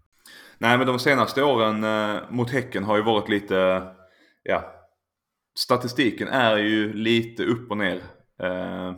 [0.57, 3.87] Nej men de senaste åren eh, mot Häcken har ju varit lite,
[4.43, 4.63] ja,
[5.59, 8.01] statistiken är ju lite upp och ner.
[8.43, 8.95] Eh,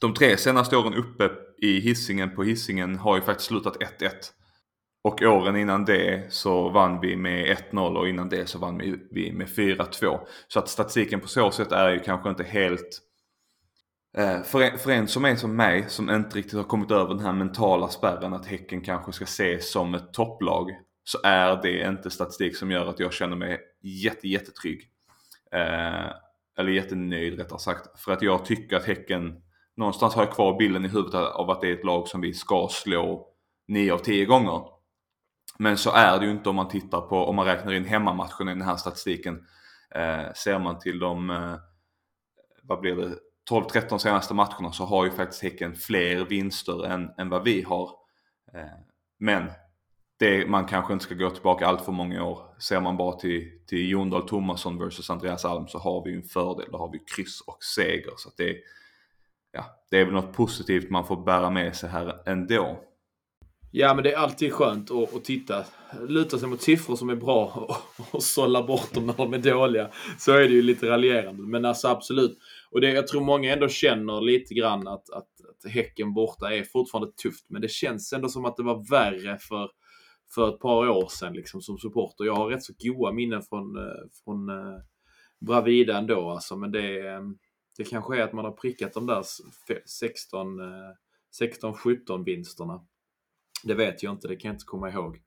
[0.00, 1.30] de tre senaste åren uppe
[1.62, 4.10] i hissingen på hissingen har ju faktiskt slutat 1-1.
[5.06, 8.78] Och åren innan det så vann vi med 1-0 och innan det så vann
[9.10, 10.20] vi med 4-2.
[10.48, 13.00] Så att statistiken på så sätt är ju kanske inte helt...
[14.16, 17.14] Eh, för en, för en som är som mig som inte riktigt har kommit över
[17.14, 20.70] den här mentala spärren att Häcken kanske ska ses som ett topplag.
[21.04, 24.80] Så är det inte statistik som gör att jag känner mig jätte, jättetrygg.
[25.52, 26.10] Eh,
[26.58, 28.00] eller jättenöjd rättare sagt.
[28.00, 29.42] För att jag tycker att Häcken,
[29.76, 32.34] någonstans har jag kvar bilden i huvudet av att det är ett lag som vi
[32.34, 33.28] ska slå
[33.68, 34.75] 9 av 10 gånger.
[35.58, 38.48] Men så är det ju inte om man tittar på, om man räknar in hemmamatchen
[38.48, 39.46] i den här statistiken.
[39.94, 41.54] Eh, ser man till de, eh,
[42.62, 43.14] vad blir det,
[43.50, 47.90] 12-13 senaste matcherna så har ju faktiskt Häcken fler vinster än, än vad vi har.
[48.54, 48.78] Eh,
[49.18, 49.50] men
[50.18, 52.40] det, man kanske inte ska gå tillbaka allt för många år.
[52.58, 56.16] Ser man bara till, till Jon Dahl Tomasson versus Andreas Alm så har vi ju
[56.16, 56.68] en fördel.
[56.72, 58.12] Då har vi kryss och seger.
[58.16, 58.56] Så att det,
[59.52, 62.80] ja, det är väl något positivt man får bära med sig här ändå.
[63.70, 65.64] Ja, men det är alltid skönt att, att titta.
[66.08, 69.38] Luta sig mot siffror som är bra och, och sålla bort dem när de är
[69.38, 69.90] dåliga.
[70.18, 71.42] Så är det ju lite raljerande.
[71.42, 72.38] Men alltså absolut.
[72.70, 75.28] Och det, jag tror många ändå känner lite grann att, att,
[75.64, 77.46] att Häcken borta är fortfarande tufft.
[77.48, 79.70] Men det känns ändå som att det var värre för,
[80.34, 82.24] för ett par år sedan liksom, som supporter.
[82.24, 84.78] Jag har rätt så goa minnen från, eh, från eh,
[85.46, 86.30] Bravida ändå.
[86.30, 87.38] Alltså, men det, ehm,
[87.76, 89.22] det kanske är att man har prickat de där
[90.00, 90.60] 16,
[91.40, 92.80] 16-17 eh, vinsterna.
[93.66, 95.18] Det vet jag inte, det kan jag inte komma ihåg.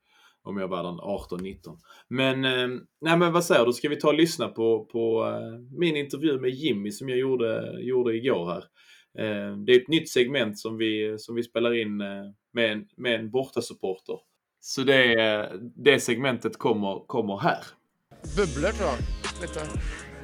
[0.43, 1.77] Om jag var den 18-19.
[2.07, 5.77] Men, eh, nej men vad säger du, ska vi ta och lyssna på, på eh,
[5.79, 8.63] min intervju med Jimmy som jag gjorde, gjorde igår här.
[9.19, 12.23] Eh, det är ett nytt segment som vi, som vi spelar in eh,
[12.53, 14.15] med, en, med en bortasupporter.
[14.59, 17.63] Så det, det segmentet kommer, kommer här.
[18.37, 18.99] Bubblor tror jag.
[19.41, 19.59] Lite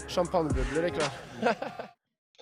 [0.08, 0.92] champagnebubblor är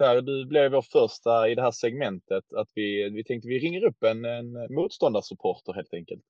[0.04, 2.54] Per, du blev vår första i det här segmentet.
[2.54, 6.22] Att vi, vi tänkte vi ringer upp en, en motståndarsupporter helt enkelt.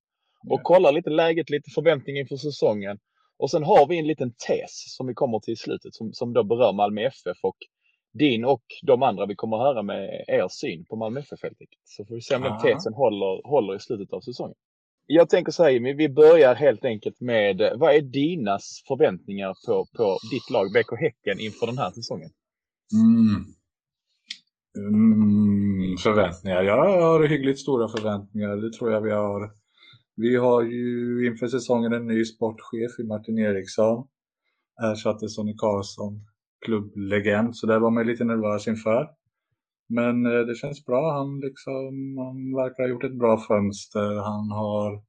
[0.50, 2.98] Och kollar lite läget, lite förväntningar inför säsongen.
[3.36, 6.32] Och sen har vi en liten tes som vi kommer till i slutet som, som
[6.32, 7.56] då berör Malmö FF och
[8.12, 11.60] din och de andra vi kommer att höra med er syn på Malmö FF helt
[11.60, 11.82] enkelt.
[11.84, 14.56] Så får vi se om den tesen håller, håller i slutet av säsongen.
[15.06, 20.18] Jag tänker så här vi börjar helt enkelt med vad är dinas förväntningar på, på
[20.32, 22.30] ditt lag BK Häcken inför den här säsongen?
[22.92, 23.53] Mm.
[24.76, 26.62] Mm, förväntningar.
[26.62, 28.56] Jag har hyggligt stora förväntningar.
[28.56, 29.50] Det tror jag vi har.
[30.16, 34.06] Vi har ju inför säsongen en ny sportchef i Martin Eriksson.
[34.82, 36.20] Ersatte Sonny Karlsson,
[36.64, 37.56] klubblegend.
[37.56, 39.08] Så det var man lite nervös inför.
[39.88, 41.12] Men eh, det känns bra.
[41.12, 44.14] Han, liksom, han verkar ha gjort ett bra fönster.
[44.14, 45.02] Han har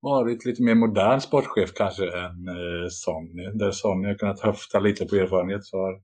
[0.00, 3.46] varit lite mer modern sportchef kanske än eh, Sonny.
[3.54, 6.00] Där Sonny har kunnat höfta lite på erfarenhet så har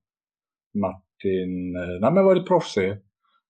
[0.75, 2.97] Martin eh, nej, men varit proffsig.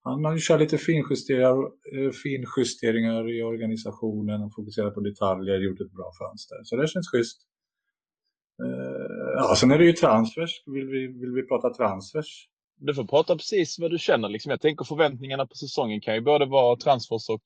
[0.03, 1.57] Han har ju kört lite finjusteringar,
[1.95, 6.57] eh, finjusteringar i organisationen och fokuserat på detaljer, gjort ett bra fönster.
[6.65, 7.39] Så det känns schysst.
[8.65, 10.63] Eh, ja, sen är det ju transfers.
[10.67, 14.29] Vill vi, vill vi prata transfers du får prata precis vad du känner.
[14.29, 14.51] Liksom.
[14.51, 17.43] Jag tänker förväntningarna på säsongen kan ju både vara transfers och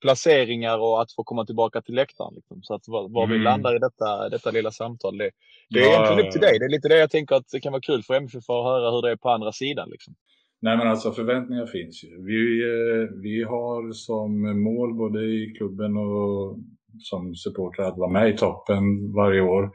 [0.00, 2.34] placeringar och att få komma tillbaka till läktaren.
[2.34, 2.62] Liksom.
[2.62, 3.42] Så att var, vi Mm.
[3.44, 5.30] landar i detta, detta lilla samtal, det,
[5.70, 6.58] det är Ja, egentligen upp till dig.
[6.58, 8.90] Det är lite det jag tänker att det kan vara kul för MFF att höra
[8.90, 9.88] hur det är på andra sidan.
[9.90, 10.14] Liksom.
[10.62, 12.08] Nej men alltså förväntningar finns ju.
[12.26, 16.58] Vi, eh, vi har som mål både i klubben och
[16.98, 19.70] som supporter att vara med i toppen varje år.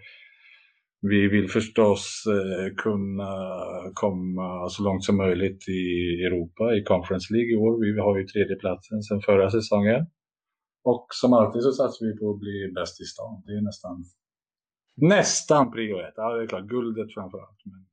[1.02, 3.32] Vi vill förstås eh, kunna
[3.94, 5.82] komma så långt som möjligt i
[6.28, 7.94] Europa i Conference League i år.
[7.96, 10.06] Vi har ju tredjeplatsen sedan förra säsongen.
[10.86, 13.44] Och som alltid så satsar vi på att bli bäst i stan.
[13.46, 14.06] Det är nästan
[14.96, 16.14] nästan prio ett.
[16.16, 17.60] Ja, det är klart, guldet framför allt.
[17.64, 17.86] Men,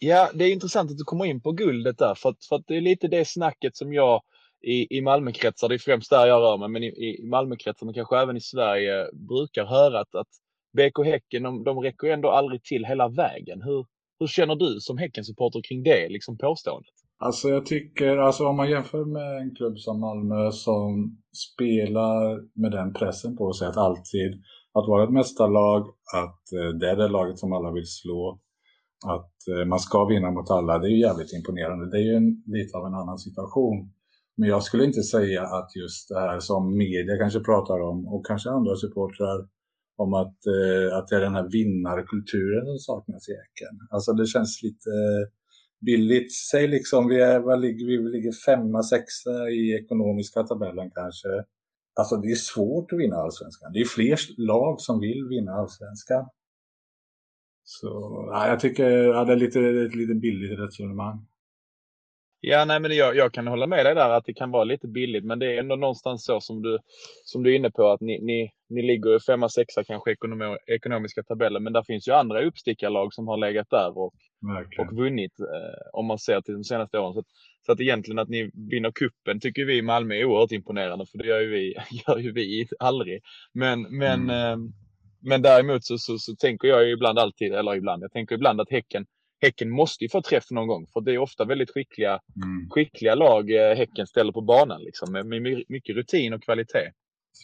[0.00, 2.66] Ja, det är intressant att du kommer in på guldet där, för att, för att
[2.66, 4.22] det är lite det snacket som jag
[4.62, 7.94] i, i Malmökretsar, det är främst där jag rör mig, men i, i Malmökretsar, men
[7.94, 10.28] kanske även i Sverige, brukar höra att, att
[10.72, 13.62] BK Häcken, de, de räcker ändå aldrig till hela vägen.
[13.62, 13.86] Hur,
[14.18, 16.94] hur känner du som Häckensupporter kring det liksom påståendet?
[17.20, 22.70] Alltså jag tycker, alltså om man jämför med en klubb som Malmö som spelar med
[22.72, 24.32] den pressen på sig att alltid,
[24.74, 25.82] att vara ett mästarlag,
[26.14, 28.40] att eh, det är det laget som alla vill slå,
[29.06, 31.90] att eh, man ska vinna mot alla, det är ju jävligt imponerande.
[31.90, 33.90] Det är ju en, lite av en annan situation.
[34.36, 38.26] Men jag skulle inte säga att just det här som media kanske pratar om och
[38.26, 39.38] kanske andra supportrar
[39.96, 43.74] om att, eh, att det är den här vinnarkulturen som saknas i Häcken.
[43.90, 44.90] Alltså det känns lite
[45.80, 46.32] billigt.
[46.34, 51.28] Säg liksom, vi, är, vad ligger, vi ligger femma, sexa i ekonomiska tabellen kanske.
[51.94, 53.72] Alltså det är svårt att vinna allsvenskan.
[53.72, 56.28] Det är fler lag som vill vinna allsvenskan.
[57.64, 57.88] Så
[58.32, 61.26] ja, jag tycker ja, det är lite, ett lite billigt resonemang.
[62.40, 64.88] Ja, nej, men jag, jag kan hålla med dig där att det kan vara lite
[64.88, 66.78] billigt, men det är ändå någonstans så som du,
[67.24, 70.56] som du är inne på att ni, ni, ni ligger i femma, sexa kanske ekonomi,
[70.66, 74.88] ekonomiska tabeller, men där finns ju andra uppstickarlag som har legat där och, Verkligen.
[74.88, 75.46] och vunnit eh,
[75.92, 77.12] om man ser till de senaste åren.
[77.14, 77.26] Så, att,
[77.66, 81.18] så att egentligen att ni vinner kuppen tycker vi i Malmö är oerhört imponerande, för
[81.18, 81.74] det gör ju vi,
[82.06, 83.20] gör ju vi aldrig.
[83.52, 84.56] Men, men, eh,
[85.22, 88.60] men däremot så, så, så tänker jag ju ibland alltid, eller ibland, jag tänker ibland
[88.60, 89.06] att Häcken
[89.40, 92.70] Häcken måste ju få träff någon gång, för det är ofta väldigt skickliga, Mm.
[92.70, 96.92] skickliga lag eh, Häcken ställer på banan liksom, med, med my- mycket rutin och kvalitet.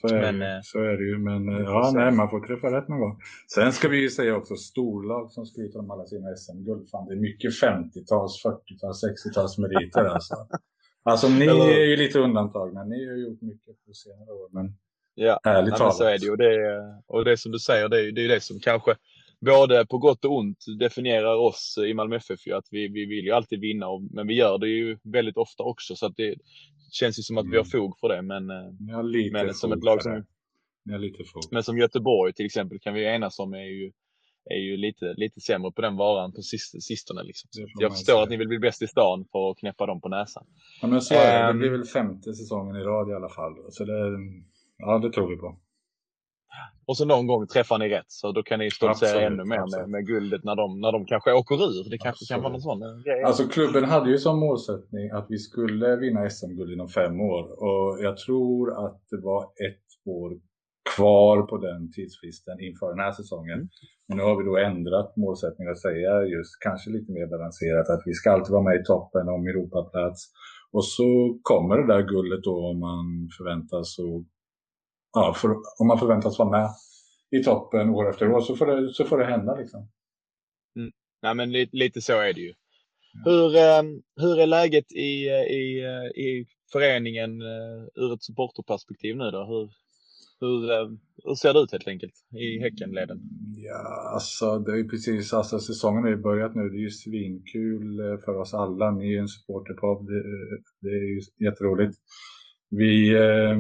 [0.01, 1.19] Så är, Men, det, eh, så är det ju.
[1.19, 3.17] Men eh, ja, nej, man får träffa rätt någon gång.
[3.55, 6.89] Sen ska vi ju säga också storlag som skryter om alla sina SM-guld.
[6.91, 10.35] Fan, det är mycket 50-tals, 40-tals, 60-tals meriter alltså.
[11.07, 12.85] Alltså ni är ju lite undantagna.
[12.85, 14.49] Ni har gjort mycket på senare år.
[14.53, 14.75] Men
[15.15, 15.97] Ja, ärligt ja talat.
[15.97, 16.31] så är det ju.
[16.31, 18.61] Och det, är- och det som du säger, det är ju det, är det som
[18.61, 18.95] kanske
[19.45, 22.47] både på gott och ont definierar oss i Malmö FF.
[22.47, 25.37] Ju, att vi, vi vill ju alltid vinna, och, men vi gör det ju väldigt
[25.37, 25.97] ofta också.
[25.97, 26.35] Så att det
[26.93, 28.23] känns ju som att vi har fog för det.
[28.23, 28.57] Men, eh,
[29.33, 30.25] men som ett lag som,
[31.53, 33.93] men som Göteborg till exempel kan vi enas om är ju,
[34.51, 37.23] är ju lite, lite sämre på den varan på sist, sistone.
[37.23, 37.51] Liksom.
[37.81, 40.45] Jag förstår att ni vill bli bäst i stan för att knäppa dem på näsan.
[40.83, 41.43] Ja, men så är det.
[41.43, 41.59] Det Ehm.
[41.59, 43.55] blir väl femte säsongen i rad i alla fall.
[43.71, 44.11] Så det,
[44.79, 45.59] ja, det tror vi på.
[46.87, 49.45] Och så någon gång träffar ni rätt, så då kan ni stoltsera Absolut, ännu mer
[49.45, 49.89] med, absolut.
[49.89, 51.91] med guldet när de, när de kanske åker ur.
[51.91, 52.81] Det kanske kan vara någon Absolut.
[52.81, 53.23] sån eh, grej.
[53.23, 57.43] Alltså klubben hade ju som målsättning att vi skulle vinna SM-guld inom fem år.
[57.65, 60.31] Och jag tror att det var ett år
[60.97, 63.59] kvar på den tidsfristen inför den här säsongen.
[63.59, 63.69] Mm.
[64.09, 68.03] Men nu har vi då ändrat målsättningen att säga just kanske lite mer balanserat att
[68.07, 70.21] vi ska alltid vara med i toppen om Europaplats.
[70.73, 74.21] Och så kommer det där guldet då om man förväntas och,
[75.15, 75.49] ja, för,
[75.79, 76.71] om man förväntas vara med
[77.31, 79.89] i toppen år efter år så får det, så får det hända liksom.
[81.25, 82.53] Nej, men lite, lite så är det ju.
[83.25, 83.83] Hur, eh,
[84.17, 89.45] hur är läget i, eh, i, eh, i föreningen eh, ur ett supporterperspektiv nu då?
[89.45, 89.71] Hur,
[90.41, 90.89] hur, eh,
[91.25, 93.21] hur ser det ut helt enkelt i Häckenleden?
[93.57, 96.69] Ja, alltså det är ju precis, alltså säsongen har ju börjat nu.
[96.69, 98.91] Det är ju svinkul för oss alla.
[98.91, 100.07] Ni är ju en supporterpodd.
[100.07, 100.23] Det,
[100.81, 101.99] det är ju jätteroligt.
[102.71, 103.59] Vi eh,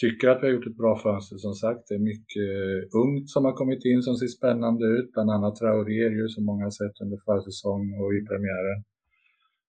[0.00, 1.82] tycker att vi har gjort ett bra fönster som sagt.
[1.88, 5.12] Det är mycket eh, ungt som har kommit in som ser spännande ut.
[5.12, 8.80] Bland annat Traoré ju som många har sett under försäsong och i premiären.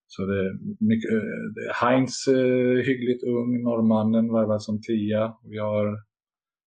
[0.06, 0.52] Så det är
[0.90, 5.22] mycket, eh, det är Heinz eh, hyggligt ung, norrmannen värvad som tia.
[5.52, 5.86] Vi har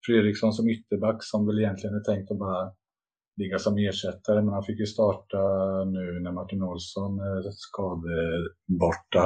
[0.06, 2.72] Fredriksson som ytterback som väl egentligen är tänkt att bara
[3.38, 5.40] ligga som ersättare, men han fick ju starta
[5.96, 9.24] nu när Martin Olsson är skadeborta.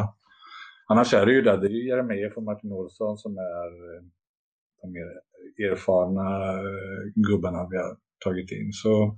[0.92, 3.70] Annars är det ju där, det är ju Jeremejeff och Martin Olsson som är
[4.82, 5.10] de mer
[5.72, 8.72] erfarna eh, gubbarna vi har tagit in.
[8.74, 9.18] Så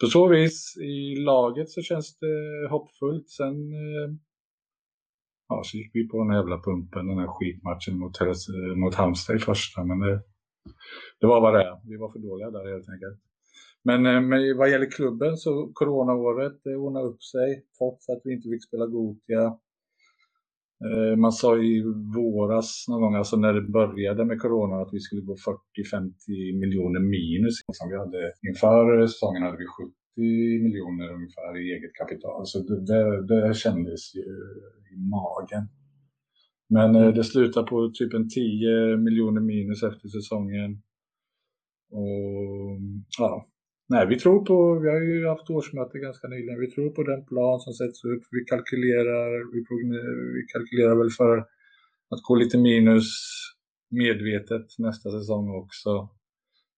[0.00, 3.30] på så vis i laget så känns det hoppfullt.
[3.30, 4.14] Sen eh,
[5.48, 8.94] ja, så gick vi på den här jävla pumpen, den här skitmatchen mot, eh, mot
[8.94, 10.20] Halmstad i första, men det,
[11.20, 11.80] det var vad det är.
[11.90, 13.20] Vi var för dåliga där helt enkelt.
[13.82, 18.48] Men, men vad gäller klubben så coronaåret det ordnade upp sig trots att vi inte
[18.48, 19.58] fick spela Gotia.
[20.84, 21.82] Eh, man sa i
[22.14, 26.12] våras någon gång, alltså när det började med corona, att vi skulle gå 40-50
[26.60, 27.54] miljoner minus.
[27.72, 29.92] Som vi hade, inför säsongen hade vi 70
[30.62, 32.46] miljoner ungefär i eget kapital.
[32.46, 34.26] Så det, det, det kändes ju
[34.92, 35.68] i magen.
[36.68, 40.82] Men eh, det slutade på typ en 10 miljoner minus efter säsongen.
[41.90, 42.80] Och
[43.18, 43.46] ja,
[43.88, 47.26] nej, vi tror på, vi har ju haft årsmöte ganska nyligen, vi tror på den
[47.26, 48.22] plan som sätts upp.
[48.30, 49.60] Vi kalkylerar, vi,
[50.36, 51.38] vi kalkylerar väl för
[52.10, 53.08] att gå lite minus
[53.90, 56.08] medvetet nästa säsong också.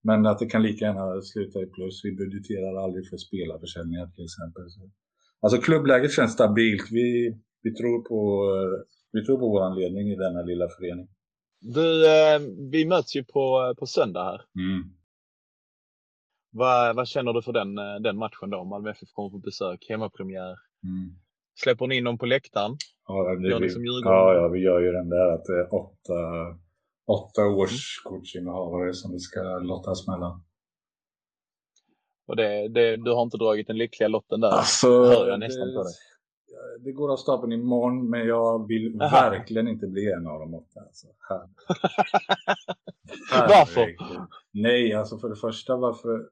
[0.03, 2.05] Men att det kan lika gärna sluta i plus.
[2.05, 4.71] Vi budgeterar aldrig för spelarförsäljningar till exempel.
[4.71, 4.91] Så.
[5.41, 6.89] Alltså klubbläget känns stabilt.
[6.91, 8.21] Vi, vi tror på,
[8.57, 11.09] eh, vi tror på vår ledning i denna lilla förening.
[11.61, 12.41] Du, eh,
[12.71, 14.41] vi möts ju på, på söndag här.
[14.63, 14.98] Mm.
[16.59, 18.65] Vad, vad känner du för den, eh, den matchen då?
[18.65, 20.57] Malmö FF kommer på besök, hemmapremiär.
[20.85, 21.15] Mm.
[21.63, 22.77] Släpper ni in dem på läktaren?
[23.07, 24.13] Ja, det, Gör vi, som Djurgården?
[24.19, 26.15] ja, ja, vi gör ju den där att det är åtta,
[27.07, 30.45] åtta årskortsinnehavare som det ska lottas mellan.
[32.27, 34.49] Och det, det, du har inte dragit den lyckliga lotten där?
[34.49, 35.93] Alltså, hör jag nästan det, på dig.
[36.85, 39.31] det går av stapeln imorgon, men jag vill Aha.
[39.31, 40.81] verkligen inte bli en av de åtta.
[40.81, 41.07] Alltså.
[43.33, 43.81] Här- Varför?
[43.81, 44.27] Herregud.
[44.53, 46.29] Nej, alltså för det första varför...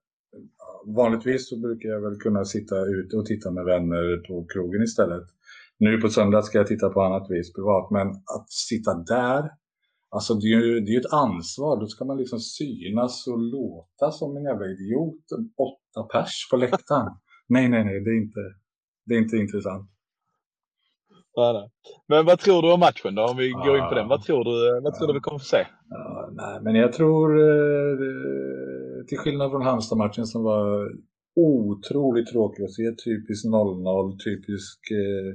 [0.95, 5.25] Vanligtvis så brukar jag väl kunna sitta ute och titta med vänner på krogen istället.
[5.79, 9.51] Nu på söndag ska jag titta på annat vis privat, men att sitta där,
[10.11, 11.81] alltså det är ju det är ett ansvar.
[11.81, 15.25] Då ska man liksom synas och låta som en jävla idiot.
[15.57, 17.13] Åtta pers på läktaren.
[17.49, 18.41] nej, nej, nej, det är inte,
[19.07, 19.91] det är inte intressant.
[22.09, 23.23] Men vad tror du om matchen då?
[23.23, 24.09] Om vi går in på den.
[24.09, 25.67] Vad tror du, vad tror du vi kommer få se?
[25.91, 27.97] Ja, nej, men jag tror, eh,
[29.09, 30.91] till skillnad från Halmstad-matchen som var
[31.37, 35.29] otroligt tråkig att se, typisk 0-0, typisk eh,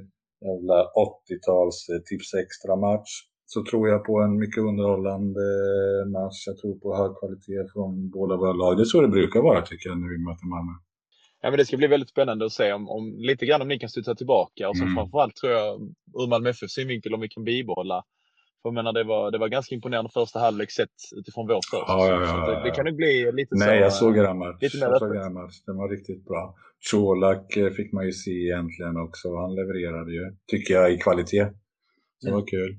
[0.48, 3.10] jävla 80-tals eh, tips extra-match,
[3.46, 5.46] så tror jag på en mycket underhållande
[6.16, 6.38] match.
[6.46, 8.76] Jag tror på hög kvalitet från båda våra lag.
[8.76, 10.72] Det är så det brukar vara tycker jag när vi möter Malmö.
[11.42, 13.78] Ja, men det ska bli väldigt spännande att se om, om lite grann om ni
[13.78, 14.94] kan studsa tillbaka och så Mm.
[14.94, 15.80] framförallt tror jag
[16.20, 18.02] ur Malmö FFs synvinkel om vi kan bibehålla.
[18.62, 21.84] För jag menar det var, det var ganska imponerande första halvlek sett utifrån vår start.
[21.86, 23.64] Ja, ja, ja, Så det, det kan nog bli lite så.
[23.64, 24.62] Nej, jag eh, såg er match.
[24.62, 25.32] lite mer Jag såg öppet.
[25.32, 25.56] match.
[25.66, 26.54] Den var riktigt bra.
[26.90, 29.36] Colak eh, fick man ju se egentligen också.
[29.36, 31.46] Han levererade ju, tycker jag, i kvalitet.
[32.22, 32.78] Det var kul.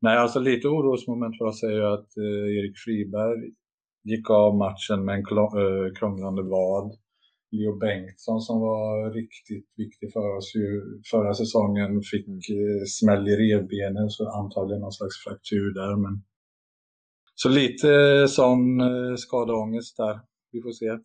[0.00, 3.40] Nej, alltså lite orosmoment för oss är ju att eh, Erik Friberg
[4.04, 6.92] gick av matchen med en eh, krånglande vad.
[7.56, 10.68] Leo Bengtsson som var riktigt viktig för oss ju
[11.10, 15.96] förra säsongen fick eh, smäll i revbenen så antagligen någon slags fraktur där.
[15.96, 16.22] Men...
[17.34, 17.88] Så lite
[18.28, 20.20] sån eh, skadeångest där.
[20.52, 20.98] Vi får se.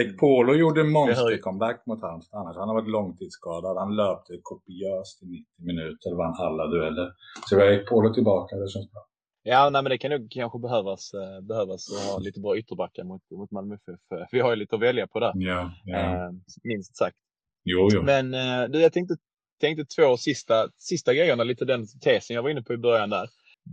[0.00, 2.56] Ekpolo gjorde en monstercomeback mot Halmstad annars.
[2.56, 3.76] Han har varit långtidsskadad.
[3.76, 7.08] Han löpte kopiöst i 90 minuter vann alla dueller.
[7.48, 9.02] Så vi har Ekpolo tillbaka, det känns bra.
[9.48, 13.04] Ja, nej, men det kan nog kanske behövas, eh, behövas att ha lite bra ytterbackar
[13.04, 14.28] mot, mot Malmö FF.
[14.32, 15.98] Vi har ju lite att välja på där, Ja, ja.
[16.26, 16.30] eh,
[16.64, 17.16] minst sagt.
[17.64, 18.02] Jo, jo.
[18.02, 19.14] Men eh, du, jag tänkte,
[19.60, 23.28] tänkte två sista, sista grejerna, lite den tesen jag var inne på i början där.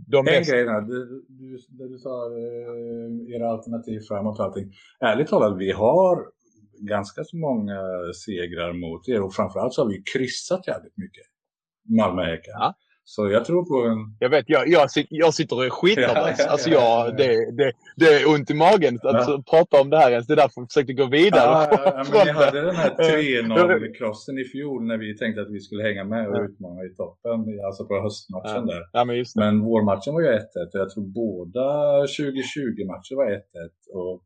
[0.06, 4.44] De En mest- grej där, du, du, där du sa eh, era alternativ framåt och
[4.44, 4.72] allting.
[5.00, 6.26] Ärligt talat, vi har
[6.80, 7.80] ganska så många
[8.24, 11.24] segrar mot er och framförallt så har vi kryssat jävligt mycket.
[11.88, 12.52] Malmö-Häcken.
[12.52, 12.74] Ja.
[13.06, 14.16] Så jag tror på en...
[14.18, 16.38] Jag vet, jag, jag, jag sitter och är skitnervös.
[16.38, 17.16] Ja, ja, Alltså ja, ja, jag, ja.
[17.16, 20.26] det, det, det är ont i magen att alltså, prata om det här ens.
[20.26, 21.40] Det är därför jag försökte gå vidare.
[21.42, 22.32] Ja, ja, men det.
[22.32, 26.28] hade den här Eh, 3-0-krossen i fjol när vi tänkte att vi skulle hänga med
[26.28, 28.82] och utmana i toppen, alltså på höstmatchen där.
[28.92, 29.40] Ja, men just det.
[29.40, 30.40] Men vårmatchen var ju 1-1
[30.74, 31.68] och jag tror båda
[32.02, 33.40] 2020-matcher var 1-1.
[33.92, 34.22] Och,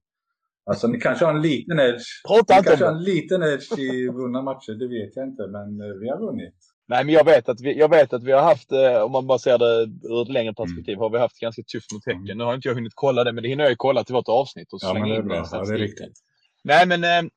[0.70, 2.06] alltså ni kanske har en liten edge.
[2.28, 5.46] Prata Ni kanske har en liten edge i vunna matcher, det vet jag inte.
[5.46, 6.67] Men eh, vi har vunnit.
[6.88, 9.26] Nej, men jag vet att vi, jag vet att vi har haft, eh, om man
[9.26, 12.22] bara ser det ur ett längre perspektiv, har vi haft ganska tufft mot Häcken.
[12.24, 12.38] Mm.
[12.38, 14.28] Nu har inte jag hunnit kolla det, men det hinner jag ju kolla till vårt
[14.28, 15.82] avsnitt och Ja, slänga är in den Ja, det är statistiken.
[15.86, 16.12] riktigt.
[16.64, 17.30] Nej, men eh,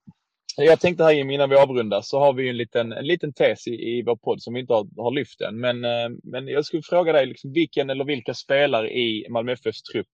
[0.58, 3.68] jag tänkte här Jimmy, innan vi avrundar så har vi en liten, en liten tes
[3.68, 5.60] i, i vår podd som vi inte har, har lyft än.
[5.60, 9.84] Men, eh, men jag skulle fråga dig, liksom, vilken eller vilka spelare i Malmö FFs
[9.84, 10.08] trupp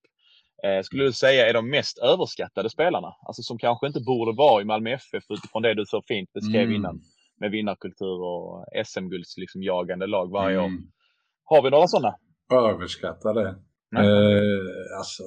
[0.63, 3.13] eh, skulle du säga är de mest överskattade spelarna?
[3.27, 6.61] Alltså som kanske inte borde vara i Malmö FF utifrån det du så fint beskrev
[6.63, 6.75] Mm.
[6.75, 7.01] innan.
[7.39, 10.65] Med vinnarkultur och SM-gulds liksom, jagande lag varje år.
[10.65, 10.83] Mm.
[11.43, 12.15] Har vi några sådana?
[12.53, 13.41] Överskattade.
[13.97, 15.23] Eh, alltså,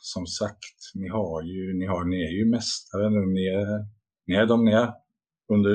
[0.00, 3.26] som sagt, ni, har ju, ni, har, ni är ju mästare nu.
[3.26, 3.86] Ni är,
[4.26, 4.92] ni är de ni är
[5.52, 5.74] under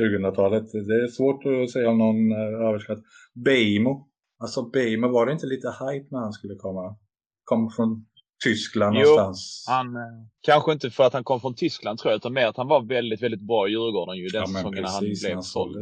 [0.00, 0.66] 2000-talet.
[0.72, 3.04] Det är svårt att säga om någon är överskattad.
[3.44, 4.08] Beijmo.
[4.38, 6.96] Alltså Beijmo, var det inte lite hype när han skulle komma?
[7.44, 8.06] Kom från
[8.44, 9.64] Tyskland Jo, någonstans.
[9.68, 10.02] Han, eh,
[10.42, 12.82] kanske inte för att han kom från Tyskland tror jag, utan mer att han var
[12.82, 15.76] väldigt, väldigt bra i Djurgården ju den Ja, säsongen när han blev såld.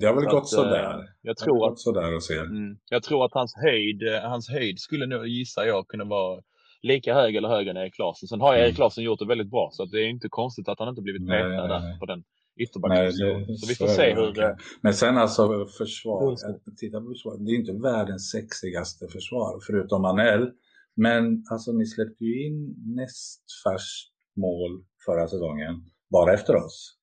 [0.00, 0.90] Det har väl Så gått att, sådär.
[0.94, 2.40] eh, Jag Det har tror att gått sådär och ser.
[2.44, 2.76] Mm.
[2.90, 6.40] Jag tror att hans höjd, eh, hans höjd skulle nog gissa jag kunna vara
[6.82, 8.28] lika hög eller högre än Erik Larsson.
[8.28, 8.66] Sen har Mm.
[8.66, 11.02] Erik Larsson gjort det väldigt bra så att det är inte konstigt att han inte
[11.02, 12.18] blivit petad där på den
[12.56, 13.46] Nej, ytterbackspositionen.
[13.46, 14.42] det- Så vi så får är se det hur...
[14.42, 16.50] eh, Men sen alltså försvar, Just det.
[16.50, 20.50] att titta på försvar, det är inte världens sexigaste försvar förutom Manell.
[20.96, 25.74] Men alltså ni släppte ju in näst färskt mål förra säsongen,
[26.10, 26.96] bara efter oss.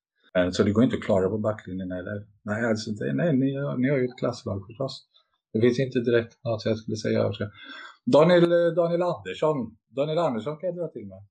[0.51, 2.27] Så det går inte att klara på backlinjen heller.
[2.43, 5.07] Nej, alltså, det, nej ni, har- ni har ju ett klasslag förstås.
[5.53, 7.31] Det finns inte direkt något jag skulle säga.
[8.05, 11.21] Daniel, eh, Daniel Andersson, Daniel Andersson kan jag dra till med.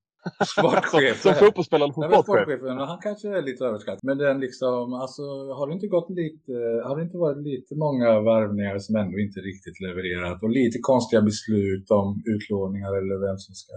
[0.57, 1.21] Sportchef.
[1.21, 3.99] Som fotbollsspelare och sportchefen, han kanske är lite överskattad.
[4.03, 5.21] Men den liksom, alltså,
[5.57, 6.51] har det inte gått lite,
[6.87, 11.21] har det inte varit lite många värvningar som ändå inte riktigt levererat och lite konstiga
[11.21, 13.73] beslut om utlåningar eller vem som ska...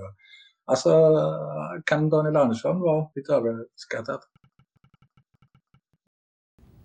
[0.72, 0.90] Alltså,
[1.84, 4.20] kan Daniel Andersson vara lite överskattad?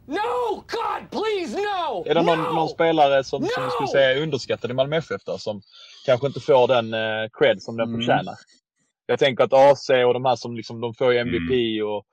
[0.07, 0.55] No!
[0.55, 2.03] God, please, no!
[2.05, 5.21] Är det någon, någon spelare som, som du skulle säga är underskattad i Malmö FF
[5.25, 5.61] då, som
[6.05, 7.99] kanske inte får den eh, cred som den Mm.
[7.99, 8.35] förtjänar?
[9.05, 11.87] Jag tänker att AC och de här som liksom, de får ju MVP Mm.
[11.87, 12.05] och,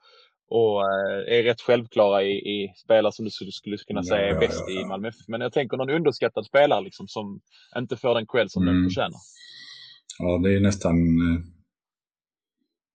[0.47, 4.27] och eh, är rätt självklara i, i spelare som du skulle, skulle kunna Ja, säga
[4.27, 4.85] är ja, bäst ja, i.
[4.85, 5.27] Malmö FF.
[5.27, 7.41] Men jag tänker någon underskattad spelare liksom, som
[7.77, 8.89] inte får den cred som den Mm.
[8.89, 9.19] förtjänar.
[10.19, 11.39] Ja, det är nästan eh,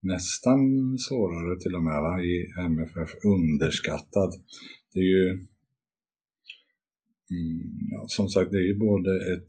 [0.02, 0.58] nästan
[0.98, 2.20] svårare till och med va?
[2.22, 3.10] i MFF.
[3.24, 4.32] Underskattad.
[4.92, 5.30] Det är ju
[7.30, 7.60] mm,
[8.06, 9.48] som sagt, det är ju både ett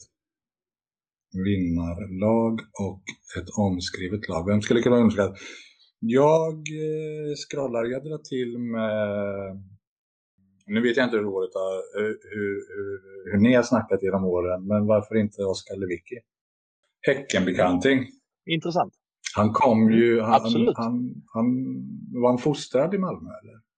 [1.34, 3.04] vinnarlag och
[3.38, 4.48] ett omskrivet lag.
[4.48, 5.38] Vem skulle kunna vara underskattad?
[6.00, 9.64] Jag eh, scrollar, jag drar till med
[10.70, 14.26] nu vet jag inte hur, året har, hur, hur, hur, hur ni har snackat genom
[14.26, 16.20] åren, men varför inte Oskar Lewicki?
[17.08, 18.08] Häckenbekanting.
[18.46, 18.94] Intressant.
[19.36, 20.78] Han kom ju, han, absolut.
[20.78, 21.46] han, han,
[22.22, 23.69] var han fostrad i Malmö eller?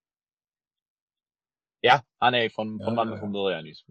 [1.84, 3.20] Ja, han är från, från Ja, Malmö ja.
[3.20, 3.66] från början.
[3.66, 3.84] Just,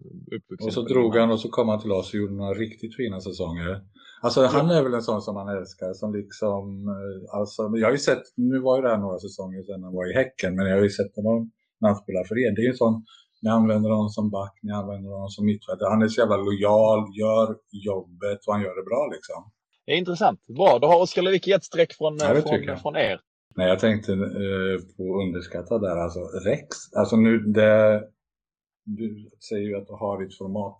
[0.66, 3.20] Och så drog han och så kom han till oss och gjorde några riktigt fina
[3.20, 3.80] säsonger.
[4.22, 6.64] Alltså han är väl en sån som man älskar som liksom,
[6.96, 9.94] eh, alltså jag har ju sett, nu var ju det här några säsonger sedan han
[9.98, 12.50] var i Häcken, men jag har ju sett honom när han spelar för er.
[12.54, 13.04] Det är ju en sån,
[13.42, 15.88] ni använder honom som back, ni använder honom som mittfältare.
[15.94, 17.46] Han är så jävla lojal, gör
[17.90, 19.40] jobbet och han gör det bra liksom.
[19.86, 20.40] Det är intressant.
[20.58, 23.20] Bra, då har Oskar Lewicki ett streck från, Ja, från, från er.
[23.56, 26.68] Nej, jag tänkte eh, på underskatta där, alltså Rex.
[26.96, 28.02] Alltså nu, det,
[28.84, 30.78] du säger ju att du har ditt format.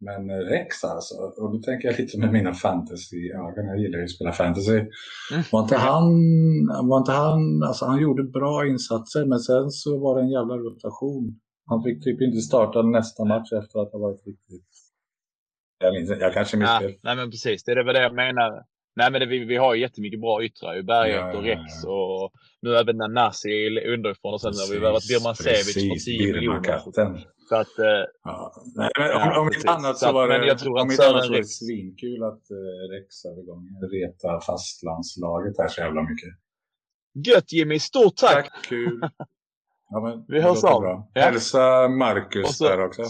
[0.00, 4.04] Men eh, Rex alltså, och då tänker jag lite med mina fantasy-ögon, jag gillar ju
[4.04, 4.84] att spela fantasy.
[5.52, 6.04] Var inte han,
[6.88, 10.54] var inte han, alltså han gjorde bra insatser men sen så var det en jävla
[10.56, 11.40] rotation.
[11.66, 14.68] Han fick typ inte starta nästa match efter att ha varit riktigt...
[15.78, 16.94] Jag minns jag kanske Ja, missade.
[17.02, 18.62] nej men precis, det är väl det jag menar.
[18.98, 20.82] Nej men det, vi, vi har ju jättemycket bra yttrar ju.
[20.82, 22.32] Berget Ja, ja, och ja, Rex och
[22.62, 23.50] nu även Nanasi
[23.94, 26.78] underifrån och sen har vi värvat Birmancevic för 10 miljoner.
[27.48, 27.86] Så att, eh,
[28.24, 29.62] Ja, nej, men Ja, om, om precis.
[29.64, 31.38] inte annat Så så att- var det, jag tror att om Sören annat så var
[31.38, 36.28] det svinkul att uh, Rex övergång reta fastlandslaget här så jävla mycket.
[37.26, 38.34] gött Jimmy, stort tack!
[38.34, 39.00] Tack, kul.
[39.90, 40.80] Ja, men, Vi hörs av.
[40.80, 41.10] Bra.
[41.14, 41.20] Ja.
[41.22, 43.02] Hälsa Marcus så, där också.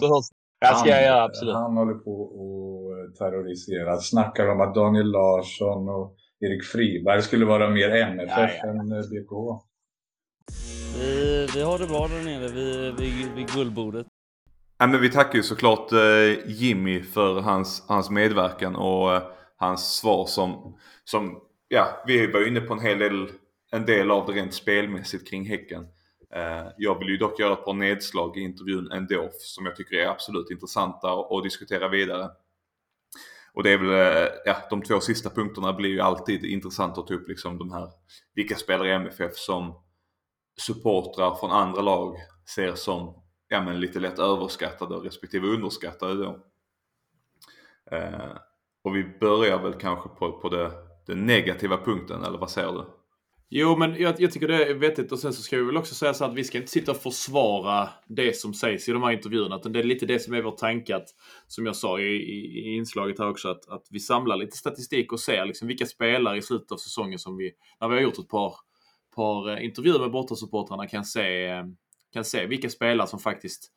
[0.60, 1.54] Ja, ska jag göra absolut.
[1.54, 2.12] Han håller på
[3.10, 3.96] att terrorisera.
[3.96, 8.68] Snackar om att Daniel Larsson och Erik Friberg skulle vara mer MFF Ja, ja.
[8.68, 9.62] än eh, BK.
[10.98, 14.06] Vi, vi har det bra där nere vid, vid, vid guldbordet.
[14.78, 19.22] Ja, men vi tackar ju såklart eh, Jimmy för hans, hans medverkan och eh,
[19.56, 21.38] hans svar som, som,
[21.68, 23.28] ja, vi var inne på en hel del,
[23.72, 25.86] en del av det rent spelmässigt kring Häcken.
[26.34, 29.96] Eh, jag vill ju dock göra ett par nedslag i intervjun ändå som jag tycker
[29.96, 32.30] är absolut intressanta att diskutera vidare.
[33.52, 37.06] Och det är väl, eh, ja, de två sista punkterna blir ju alltid intressant att
[37.06, 37.88] ta upp liksom de här,
[38.34, 39.74] vilka spelare i MFF som
[40.60, 42.16] supportrar från andra lag
[42.54, 46.46] ser som ja, men lite lätt överskattade respektive underskattade då.
[47.90, 48.36] Eh,
[48.82, 50.72] och vi börjar väl kanske på, på det,
[51.06, 52.97] den negativa punkten, eller vad säger du?
[53.50, 55.94] Jo, men jag, jag tycker det är vettigt och sen så ska vi väl också
[55.94, 59.12] säga så att vi ska inte sitta och försvara det som sägs i de här
[59.12, 59.56] intervjuerna.
[59.56, 61.08] Utan det är lite det som är vår tanke att,
[61.46, 65.12] som jag sa i, i, i inslaget här också, att, att vi samlar lite statistik
[65.12, 68.18] och ser liksom vilka spelare i slutet av säsongen som vi, när vi har gjort
[68.18, 68.54] ett par,
[69.16, 71.64] par eh, intervjuer med bortasupportrarna kan se, eh,
[72.12, 73.72] kan se vilka spelare som faktiskt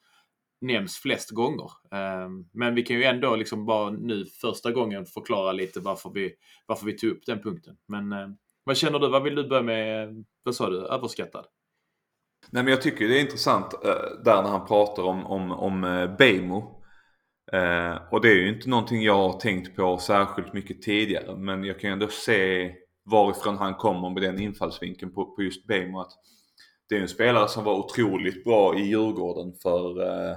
[0.61, 1.71] nämns flest gånger.
[1.91, 6.33] Ehm, men vi kan ju ändå liksom bara nu första gången förklara lite varför vi,
[6.65, 7.77] varför vi tog upp den punkten.
[7.87, 8.27] Men eh,
[8.71, 9.09] vad känner du?
[9.09, 10.25] Vad vill du börja med?
[10.43, 10.87] Vad sa du?
[10.87, 11.45] Överskattad?
[12.49, 15.83] Nej men jag tycker det är intressant eh, där när han pratar om, om, om
[15.83, 16.83] eh, Bejmo.
[17.51, 21.63] Eh, och det är ju inte någonting jag har tänkt på särskilt mycket tidigare men
[21.63, 22.71] jag kan ju ändå se
[23.05, 25.99] varifrån han kommer med den infallsvinkeln på, på just Bejmo.
[25.99, 26.11] Att
[26.89, 30.35] det är en spelare som var otroligt bra i Djurgården för eh,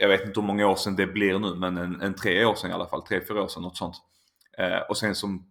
[0.00, 2.54] jag vet inte hur många år sedan det blir nu men en, en tre år
[2.54, 3.96] sedan i alla fall, tre, fyra år sedan något sånt.
[4.58, 5.50] Eh, och sen som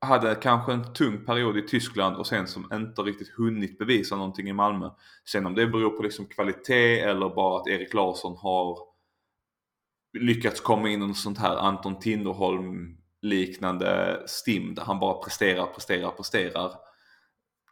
[0.00, 4.48] hade kanske en tung period i Tyskland och sen som inte riktigt hunnit bevisa någonting
[4.48, 4.90] i Malmö.
[5.24, 8.78] Sen om det beror på liksom kvalitet eller bara att Erik Larsson har
[10.18, 15.66] lyckats komma in i något sånt här Anton Tinnerholm liknande stim där han bara presterar,
[15.66, 16.72] presterar, presterar.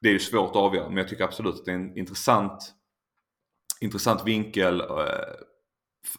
[0.01, 2.75] Det är ju svårt att avgöra men jag tycker absolut att det är en intressant,
[3.81, 4.87] intressant vinkel eh,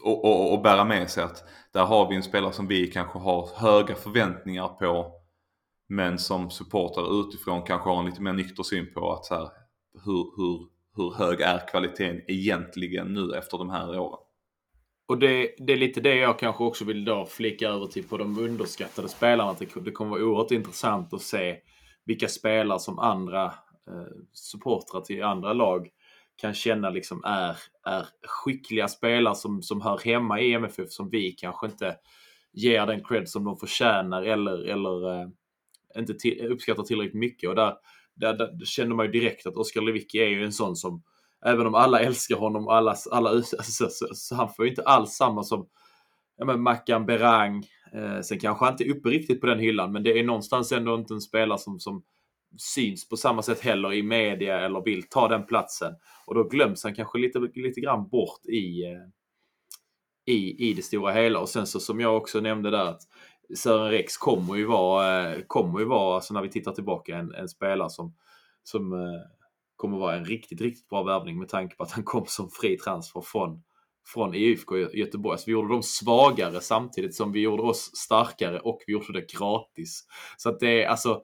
[0.00, 3.18] och, och, och bära med sig att där har vi en spelare som vi kanske
[3.18, 5.19] har höga förväntningar på
[5.90, 9.48] men som supportrar utifrån kanske har en lite mer nykter syn på att så här,
[10.04, 14.18] hur, hur, hur hög är kvaliteten egentligen nu efter de här åren.
[15.08, 18.16] Och det, det, är lite det jag kanske också vill då flika över till på
[18.16, 19.56] de underskattade spelarna.
[19.58, 21.56] Det, det kommer vara oerhört intressant att se
[22.04, 23.44] vilka spelare som andra
[23.86, 25.88] eh, supportrar till andra lag
[26.36, 31.32] kan känna liksom är, är skickliga spelare som, som hör hemma i MFF som vi
[31.32, 31.96] kanske inte
[32.52, 35.28] ger den cred som de förtjänar eller, eller eh,
[35.98, 37.48] inte till, uppskattar tillräckligt mycket.
[37.48, 37.74] Och där,
[38.14, 41.02] där, där känner man ju direkt att Oskar Lewicki är ju en sån som
[41.46, 44.82] Även om alla älskar honom, alla, alla alltså, så, så, så, han får ju inte
[44.82, 45.68] alls samma som
[46.36, 47.64] ja, men Mackan Berang.
[47.94, 50.72] Eh, sen kanske han inte är uppe riktigt på den hyllan, men det är någonstans
[50.72, 52.02] ändå inte en spelare som, som
[52.58, 55.94] syns på samma sätt heller i media eller vill ta den platsen.
[56.26, 59.06] Och då glöms han kanske lite, lite grann bort i, eh,
[60.34, 61.40] i, i det stora hela.
[61.40, 63.02] Och sen så som jag också nämnde där att
[63.56, 67.34] Sören Rex kommer ju vara, eh, kommer ju vara alltså när vi tittar tillbaka, en,
[67.34, 68.14] en spelare som,
[68.62, 69.20] som eh,
[69.76, 72.78] kommer vara en riktigt, riktigt bra värvning med tanke på att han kom som fri
[72.78, 73.62] transfer från,
[74.06, 75.38] från IFK Göteborg.
[75.38, 79.32] Så vi gjorde dem svagare samtidigt som vi gjorde oss starkare och vi gjorde det
[79.38, 80.04] gratis.
[80.36, 81.22] Så att det är alltså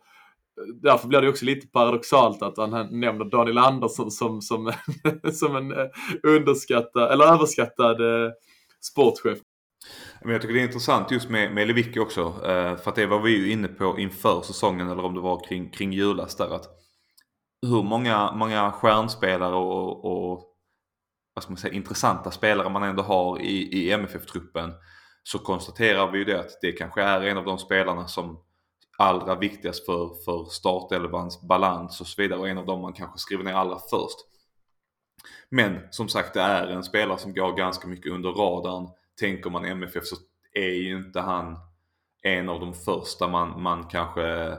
[0.83, 4.72] Därför blir det också lite paradoxalt att han nämner Daniel Andersson som, som,
[5.33, 5.87] som en eh,
[6.22, 7.97] underskattad, eller överskattad
[8.81, 9.39] sportchef.
[10.27, 12.20] Men jag tycker det är intressant just med, med Lewicki också.
[12.20, 15.45] Eh, för att det var vi ju inne på inför säsongen eller om det var
[15.45, 16.55] kring, kring julas där.
[16.55, 16.68] Att
[17.66, 20.45] hur många, många stjärnspelare och, och
[21.35, 24.72] vad ska man säga, intressanta spelare man ändå har i, i MFF-truppen.
[25.22, 28.41] Så konstaterar vi ju det att det kanske är en av de spelarna som
[28.99, 33.18] allra viktigast för, för startelvans balans och så vidare och en av dem man kanske
[33.18, 34.18] skriver ner allra först.
[35.49, 38.89] Men som sagt det är en spelare som går ganska mycket under radarn
[39.21, 40.17] tänker man MFF så
[40.53, 41.57] är ju inte han
[42.23, 44.59] en av de första man, man kanske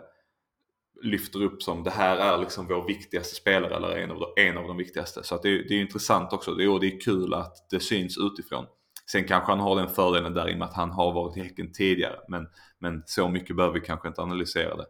[1.01, 4.58] lyfter upp som det här är liksom vår viktigaste spelare eller en av de, en
[4.58, 5.24] av de viktigaste.
[5.24, 6.55] Så att det, det är intressant också.
[6.55, 8.66] Det, och det är kul att det syns utifrån.
[9.12, 11.39] Sen kanske han har den fördelen där i och med att han har varit i
[11.39, 12.20] Häcken tidigare.
[12.28, 12.47] Men,
[12.80, 14.86] men så mycket behöver vi kanske inte analysera det.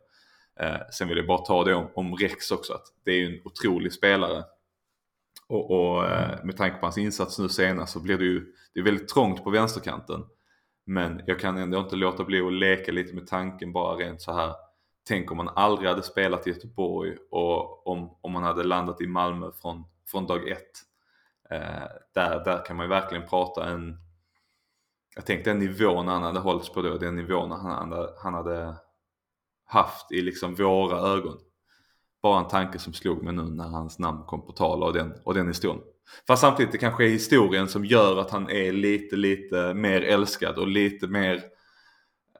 [0.59, 2.73] Eh, sen vill jag bara ta det om, om Rex också.
[2.73, 4.43] Att det är ju en otrolig spelare.
[5.49, 8.79] Och, och eh, med tanke på hans insats nu senast så blir det ju det
[8.79, 10.25] är väldigt trångt på vänsterkanten.
[10.85, 14.33] Men jag kan ändå inte låta bli att leka lite med tanken bara rent så
[14.33, 14.55] här.
[15.07, 19.07] Tänk om man aldrig hade spelat i Göteborg och om, om man hade landat i
[19.07, 20.71] Malmö från, från dag ett.
[21.49, 23.97] Eh, där, där kan man ju verkligen prata en...
[25.15, 28.75] Jag tänkte den nivån han hade hållits på då, den nivån han hade, han hade
[29.65, 31.37] haft i liksom våra ögon
[32.27, 35.13] bara en tanke som slog mig nu när hans namn kom på tal och den,
[35.23, 35.81] och den historien.
[36.27, 40.57] Fast samtidigt det kanske är historien som gör att han är lite, lite mer älskad
[40.57, 41.35] och lite mer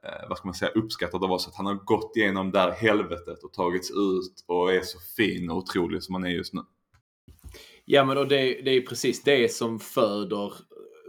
[0.04, 1.48] eh, vad ska man säga, uppskattad av oss.
[1.48, 5.50] Att han har gått igenom det här helvetet och tagits ut och är så fin
[5.50, 6.62] och otrolig som han är just nu.
[7.86, 10.52] Ja men och det, det är precis det som föder eh,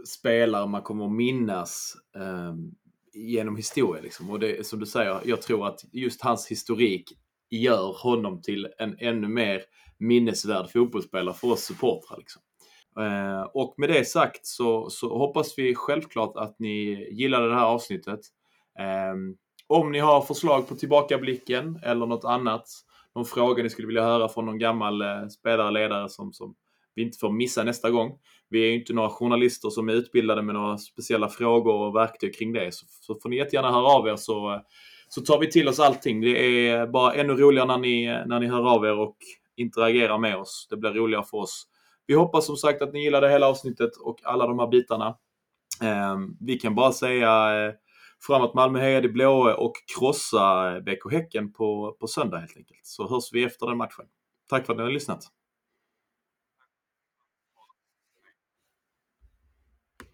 [0.07, 2.53] spelare man kommer att minnas eh,
[3.13, 4.03] genom historien.
[4.03, 4.29] Liksom.
[4.29, 7.13] Och det som du säger, jag tror att just hans historik
[7.49, 9.61] gör honom till en ännu mer
[9.99, 12.17] minnesvärd fotbollsspelare för oss supportrar.
[12.17, 12.41] Liksom.
[12.99, 17.65] Eh, och med det sagt så, så, hoppas vi självklart att ni gillade det här
[17.65, 18.19] avsnittet.
[18.79, 19.15] Eh,
[19.67, 22.65] om ni har förslag på tillbakablicken eller något annat,
[23.15, 26.55] någon fråga ni skulle vilja höra från någon gammal eh, spelare, ledare som, som
[26.95, 28.19] vi inte får missa nästa gång.
[28.49, 32.35] Vi är ju inte några journalister som är utbildade med några speciella frågor och verktyg
[32.35, 32.73] kring det.
[32.73, 34.59] Så, så får ni jättegärna höra av er så eh,
[35.09, 36.21] så tar vi till oss allting.
[36.21, 39.17] Det är bara ännu roligare när ni, när ni hör av er och
[39.55, 40.67] interagerar med oss.
[40.69, 41.67] Det blir roligare för oss.
[42.07, 45.15] Vi hoppas som sagt att ni gillade hela avsnittet och alla de här bitarna.
[45.81, 47.73] Ehm, vi kan bara säga eh,
[48.27, 52.79] framåt Malmö heja det blå och krossa BK Häcken på, på söndag helt enkelt.
[52.83, 54.05] Så hörs vi efter den matchen.
[54.49, 55.23] Tack för att ni har lyssnat.